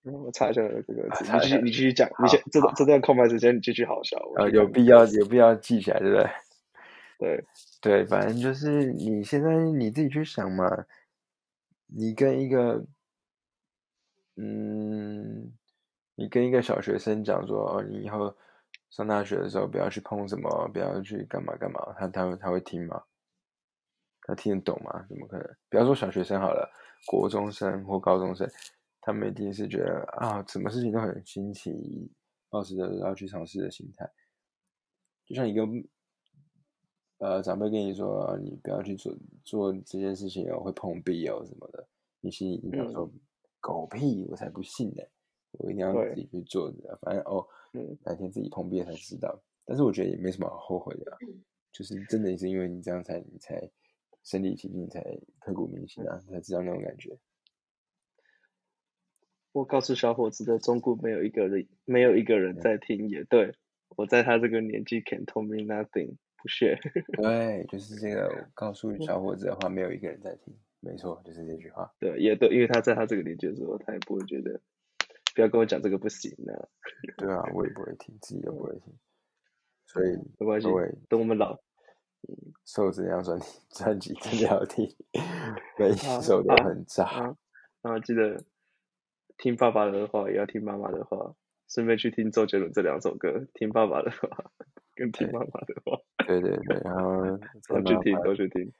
[0.04, 6.30] 嗯我查一下这个词，你继续你继续讲，你先这段这段空白时间你继续好笑，我呃，去看有必要有必要记起来，对不对？
[7.20, 7.44] 对，
[7.82, 10.86] 对，反正就是你现在你自己去想嘛，
[11.86, 12.82] 你跟一个，
[14.42, 15.52] 嗯，
[16.14, 18.34] 你跟一个小学生讲说，你以后
[18.88, 23.02] 上大学的时候不要去碰什么，不要去干嘛干嘛，他他他会听吗？
[24.22, 25.04] 他听得懂吗？
[25.10, 25.56] 怎么可能？
[25.68, 26.70] 不要说小学生好了，
[27.06, 28.48] 国中生或高中生，
[29.02, 32.10] 他们一定是觉得啊，什么事情都很新奇，
[32.48, 34.10] 抱持着要去尝试的心态。
[35.26, 35.62] 就像一个
[37.18, 39.14] 呃长辈跟你说，你不要去做
[39.44, 41.86] 做这件事情哦，会碰壁哦什么的，
[42.20, 43.10] 你心里一定想说、
[43.60, 45.02] 狗屁，我才不信呢，
[45.52, 49.40] 我一定要自己去做的，反正哦，嗯哪天自己碰壁了才知道。
[49.64, 51.18] 但是我觉得也没什么好后悔的啊、
[51.70, 53.70] 就是真的也是因为你这样才你才
[54.24, 55.00] 身临其境，才
[55.38, 57.16] 刻骨铭心啊，才知道那种感觉。
[59.52, 63.54] 我告诉小伙子的中国没有一个人，没有一个人在听，也对
[63.96, 66.78] 我在他这个年纪 can tell me nothing，不屑。
[67.20, 71.92] 对，就是这个，我告诉小伙子的话，没有一个人在听，没错，就是这句话。
[71.98, 74.60] 对，也对，因为他在他这个年纪的时候，他也不会觉得，
[75.34, 76.52] 不要跟我讲这个不行啊，
[77.18, 78.94] 对啊，我也不会听，自己也不会听，
[79.86, 80.68] 所以没关系，
[81.08, 81.60] 等我们老，
[82.64, 84.88] 瘦子那张专辑专辑真的要听，
[85.78, 87.04] 每一啊首都啊很炸。
[87.04, 87.36] 啊，
[87.82, 88.42] 然后记得
[89.36, 91.34] 听爸爸的话，也要听妈妈的话，
[91.68, 94.28] 顺便去听周杰伦这两首歌，听爸爸的话
[94.96, 98.72] 跟听妈妈的话，对对对，然后 再都去听，都去听。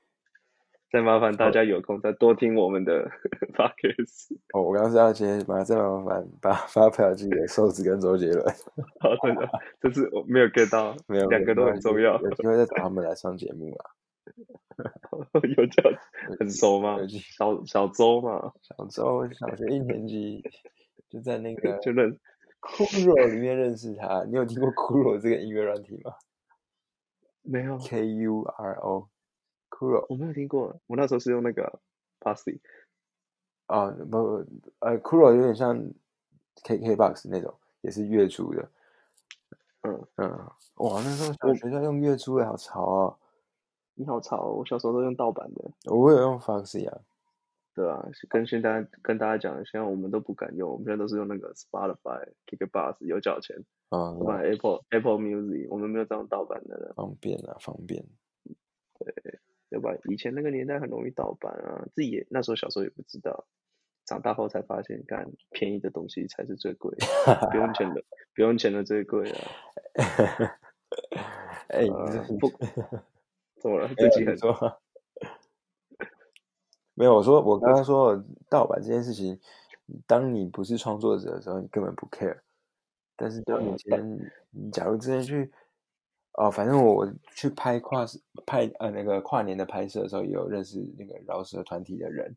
[0.90, 3.08] 再麻烦大家有空再多听我们的
[3.54, 4.34] podcast。
[4.52, 8.44] 哦，我刚刚是要接，麻再麻烦把发票寄给瘦子跟周杰伦，
[8.98, 9.48] 好，真的，
[9.80, 12.20] 这是我没有 get 到，没有两个都很重要。
[12.20, 13.84] 有机会再找他们来上节目 啦。
[15.56, 15.82] 有叫
[16.38, 16.96] 很熟吗
[17.36, 20.42] 小小周嘛，小周小学一年级
[21.08, 22.18] 就在那个就认
[22.58, 24.24] 酷若里面认识他。
[24.24, 26.12] 你有听过酷若这个音乐软体吗
[27.42, 29.08] 没有，？K U R O，
[29.80, 30.78] 酷若我没有听过。
[30.86, 31.80] 我那时候是用那个
[32.20, 32.58] Passy，
[33.64, 34.46] 啊，不不，
[34.80, 35.74] 呃，酷若有点像
[36.64, 38.68] K K Box 那种，也是月租的。
[39.80, 40.28] 嗯嗯，
[40.74, 43.16] 哇，那时候小学校用月租的好潮哦。
[43.94, 45.70] 你好潮哦，我小时候都用盗版的。
[45.90, 47.00] 我有用 Foxy 啊，
[47.74, 53.56] 对啊，跟现在跟大家讲，现在我们都不敢用，我们现在都是用那个 Spotify、KKBox 有缴钱，
[53.88, 58.04] 啊，我买 Apple Apple Music，我们没有这种盗版的了，方便啊，方便。
[58.98, 59.40] 对
[59.78, 59.94] 吧？
[60.08, 63.46] 以前那个年代很容易盗版啊，自己也那时候小时候也不知道，
[64.04, 67.06] 长大后才发现，干便宜的东西才是最贵的，
[67.52, 68.02] 不用钱的
[68.34, 69.38] 不用钱的最贵啊。
[71.68, 71.86] 哎，
[72.40, 72.48] 不，
[73.62, 73.88] 怎么了？
[73.94, 74.80] 自己很你说，
[76.94, 79.38] 没有，我说我刚刚说的盗版这件事情，
[80.06, 82.40] 当你不是创作者的时候，你根本不 care。
[83.14, 85.52] 但是当你今天，你假如之前去，
[86.34, 88.06] 哦，反正我去拍跨
[88.46, 92.36] 拍呃那个跨年的拍摄的时候，也有认识那个饶舌团体的人。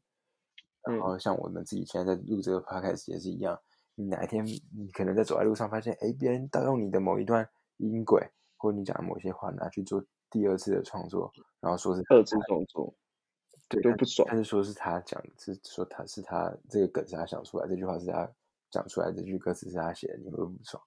[0.85, 3.57] 然嗯后像我们自己现在在录这个 podcast 也是一样，
[3.95, 8.27] 你哪一天你可能在走在路上发现，哎，别人盗用你的某一段音轨，
[8.57, 11.31] 或者你讲的某些话拿去做第二次的创作，
[11.61, 12.93] 然后说是二次创作，
[13.69, 18.29] 对都不爽但是说是他讲的，是说他是他这个梗是他想出来，这句话是他
[18.69, 20.83] 讲出来，这句歌词是他写的，你会不爽？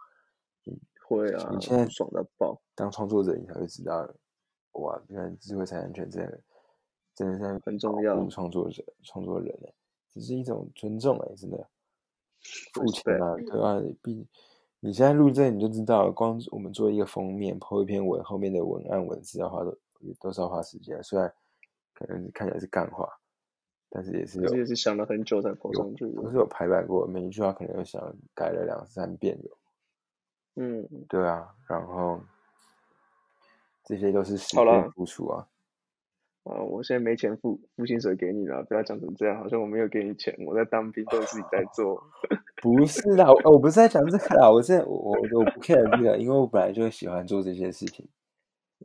[1.07, 2.61] 会啊，你现在爽到爆。
[2.75, 4.09] 当创作者，你才会知道，
[4.73, 6.41] 哇，原来智慧财产权真的
[7.15, 9.73] 真的是很重要创作者、创作人哎，
[10.11, 11.69] 只是一种尊重哎，真的。
[12.75, 14.27] 付钱啊，对啊，毕
[14.81, 19.77] 你现在录这你就知道了，光我们做一个封面，抛一篇文，后面的文案文字要花多
[20.21, 21.33] 都是要花时间，虽然
[21.95, 23.09] 可能看起来是干话，
[23.89, 26.23] 但是也是有也是想了很久才抛上去的。
[26.23, 29.59] 都是有排版过，每一句话可能又想改了两三遍有。
[30.57, 32.21] 嗯，对啊，然后
[33.85, 35.47] 这些都是时好啦间付出啊。
[36.45, 42.03] 啊，我现在没钱付付薪水给你了，不要讲成这样，好像我没有给你钱，我在当兵都是自己在做。
[42.63, 48.09] 不是啦，我我不是在讲这个啦，我是我我我不 care 这个，因为我本来就喜欢做这些事情。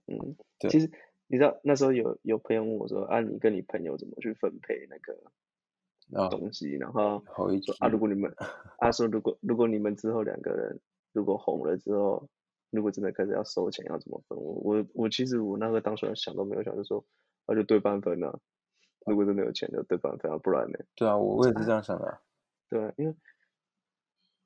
[0.07, 0.91] 嗯，对其实
[1.27, 5.15] 你知道那时候有有朋友问我说，啊，你跟你朋友怎么去分配那个
[6.09, 6.75] 然后东西？
[6.77, 8.33] 然后后一句说啊，如果你们，
[8.79, 10.79] 他说如果如果你们之后两个人
[11.13, 12.29] 如果红了之后，
[12.69, 14.37] 如果真的开始要收钱，要怎么分？
[14.37, 17.03] 我我我其实我那个当时想都没有想，就说
[17.47, 18.39] 那就对半分啊。
[19.05, 20.77] 如果真的有钱就对半分啊，不然呢？
[20.95, 22.21] 对啊，我我也是这 样想的啊。
[22.69, 23.15] 对啊，因为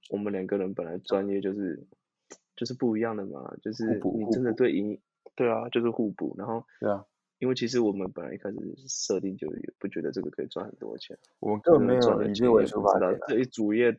[0.10, 1.86] 我们两个人本来专业就是
[2.56, 5.00] 就是不一样的嘛，就是你真的对赢，
[5.36, 6.34] 对啊，就是互补。
[6.38, 7.06] 然后对啊，
[7.46, 13.16] 因为其实我们本来一开始设定就也不觉得这个可以赚很多钱，我们根本没有以这为出发点啊。
[13.28, 13.96] 这一主业，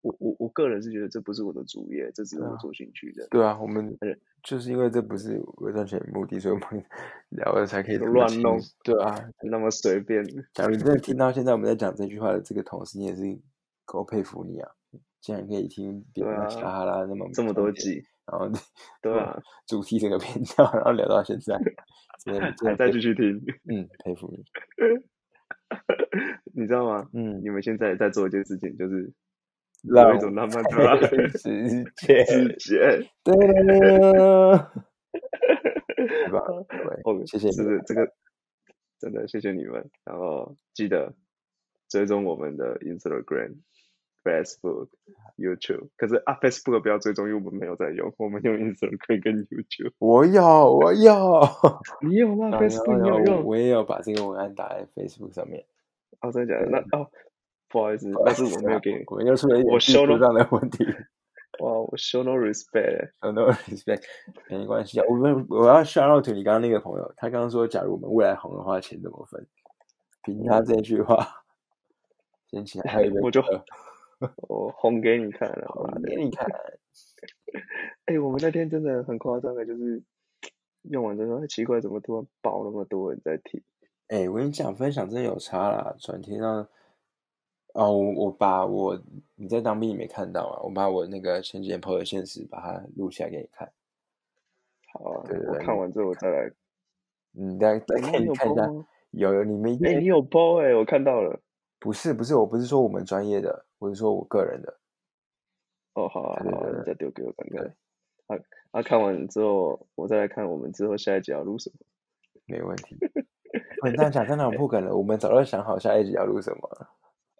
[0.00, 3.26] 我我我个人是觉得这不是我的主业，这只是我做兴趣的。
[3.32, 6.84] 对啊，我们对就是因为这不是为赚钱的目的，所以我们
[7.30, 10.24] 聊的才可以乱弄对啊，那么随便，
[10.54, 13.24] 假如你真的听到现在我们在讲这句话的这个同时，你也是
[13.84, 14.70] 够佩服你啊！
[15.20, 18.48] 竟然可以听别人撒哈拉那么这么多，集，然后
[19.02, 21.58] 对啊， 主题整个偏掉，然后聊到现在，
[22.24, 23.36] 真的真的还在继续听，
[23.68, 24.44] 嗯佩服你，
[26.54, 27.08] 你知道吗？
[27.12, 29.12] 嗯，你们现在在做一件事情，就是
[29.82, 31.06] 有一种浪漫的
[31.38, 33.06] 时 间，直觉。
[33.22, 33.34] 对
[34.12, 34.72] 了，
[35.96, 36.40] 对吧？
[36.40, 38.10] 各哦位，，谢谢你是，这个
[38.98, 41.14] 真的谢谢你们，然后记得
[41.88, 43.56] 追踪我们的 Instagram、
[44.24, 44.88] Facebook、
[45.36, 45.88] YouTube。
[45.96, 49.92] 可是啊，Facebook 不要追踪，因为我们没有在用，我们用 Instagram 跟 YouTube。
[49.98, 50.42] 我有，
[50.74, 51.42] 我有
[52.02, 53.44] 你有吗？Facebook 你有用？
[53.44, 55.64] 我也有把这个文案打在 Facebook 上面。
[56.20, 56.70] 哦，真的假的？
[56.70, 57.10] 那哦，
[57.68, 59.04] 不好意思，但是我没有给你。
[59.08, 60.84] 我们又出了一点我技术修了上的问题。
[61.60, 63.30] 哇，我 show no respect 欸。
[63.32, 64.02] No respect，
[64.48, 65.06] 没关系啊。
[65.08, 69.46] 我们我要 shout out to 你刚刚那个朋友，他刚刚说，假如我们未来红的话，钱怎么分？
[70.24, 71.44] 凭他这句话，
[72.50, 73.64] 先请他喝一杯 我就可乐
[74.48, 76.08] 我红给你看了，好妈的！
[76.08, 76.46] 给你看。
[78.06, 80.02] 哎、我们那天真的很夸张的，就是
[80.82, 83.62] 用完之后，哎奇怪，怎么突然爆那么多人在听？
[84.08, 85.94] 哎、我跟你讲，分享真的有差啦。
[85.98, 86.68] 转贴到
[87.74, 89.00] 哦，我我把我
[89.34, 90.62] 你在当兵你没看到啊？
[90.62, 93.72] 我把我那个前几天 PO 的现实把它录下来给你看。
[94.92, 96.50] 好啊，对对对我看完之后我再来。
[97.36, 98.66] 嗯，再再给我那你有你看一下？
[99.10, 101.40] 有有，你们一定哎、你有 PO 哎、我看到了。
[101.80, 104.78] 不是不是，我不是说我们专业的，我是说，我个人的。
[105.92, 107.66] 哦，好，好，再丢给我看看。
[108.28, 108.82] 啊啊！
[108.82, 111.76] 看完之后，我再来看我们之后下一集要录什么。
[112.48, 112.96] 没问题。
[113.84, 114.90] 你这样讲真的不可能。
[114.96, 116.88] 我们早就想好下一集要录什么了。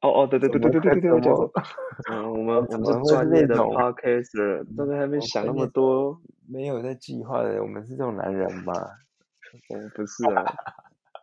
[0.03, 1.30] 哦哦，对对对对对对对对。
[2.28, 7.62] 我们我们专业的 parker 都在那边想那么多，没有在计划的。
[7.62, 8.74] 我们是这种男人吗？
[9.70, 10.45] 我们不是啊。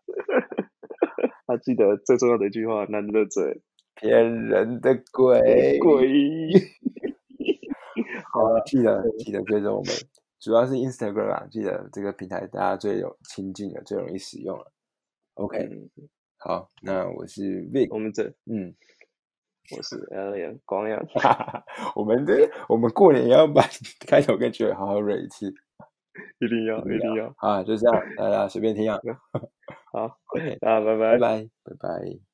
[1.45, 3.61] 他记得最重要的一句话：男的嘴。
[3.95, 5.77] 骗人的鬼！
[5.79, 6.49] 鬼。
[8.33, 9.93] 好了，记得记得追踪我们，
[10.39, 14.71] 主要是 Instagram 啊，记得这个平台大家最有亲近的，最容易使用了。
[15.33, 15.89] OK，嗯，
[16.37, 18.73] 好，那我是 Vic，我们这嗯，
[19.75, 21.05] 我是 Alien 光阳。
[21.07, 23.63] 哈哈哈，我们这我们过年也要把
[24.07, 25.53] 开头跟结尾好好蕊一次
[26.39, 27.33] 一定要，一定要。
[27.37, 28.97] 啊，就这样，大家随便听啊。
[29.91, 30.07] 好
[30.61, 31.17] 家拜拜拜。
[31.17, 32.30] 拜，拜拜。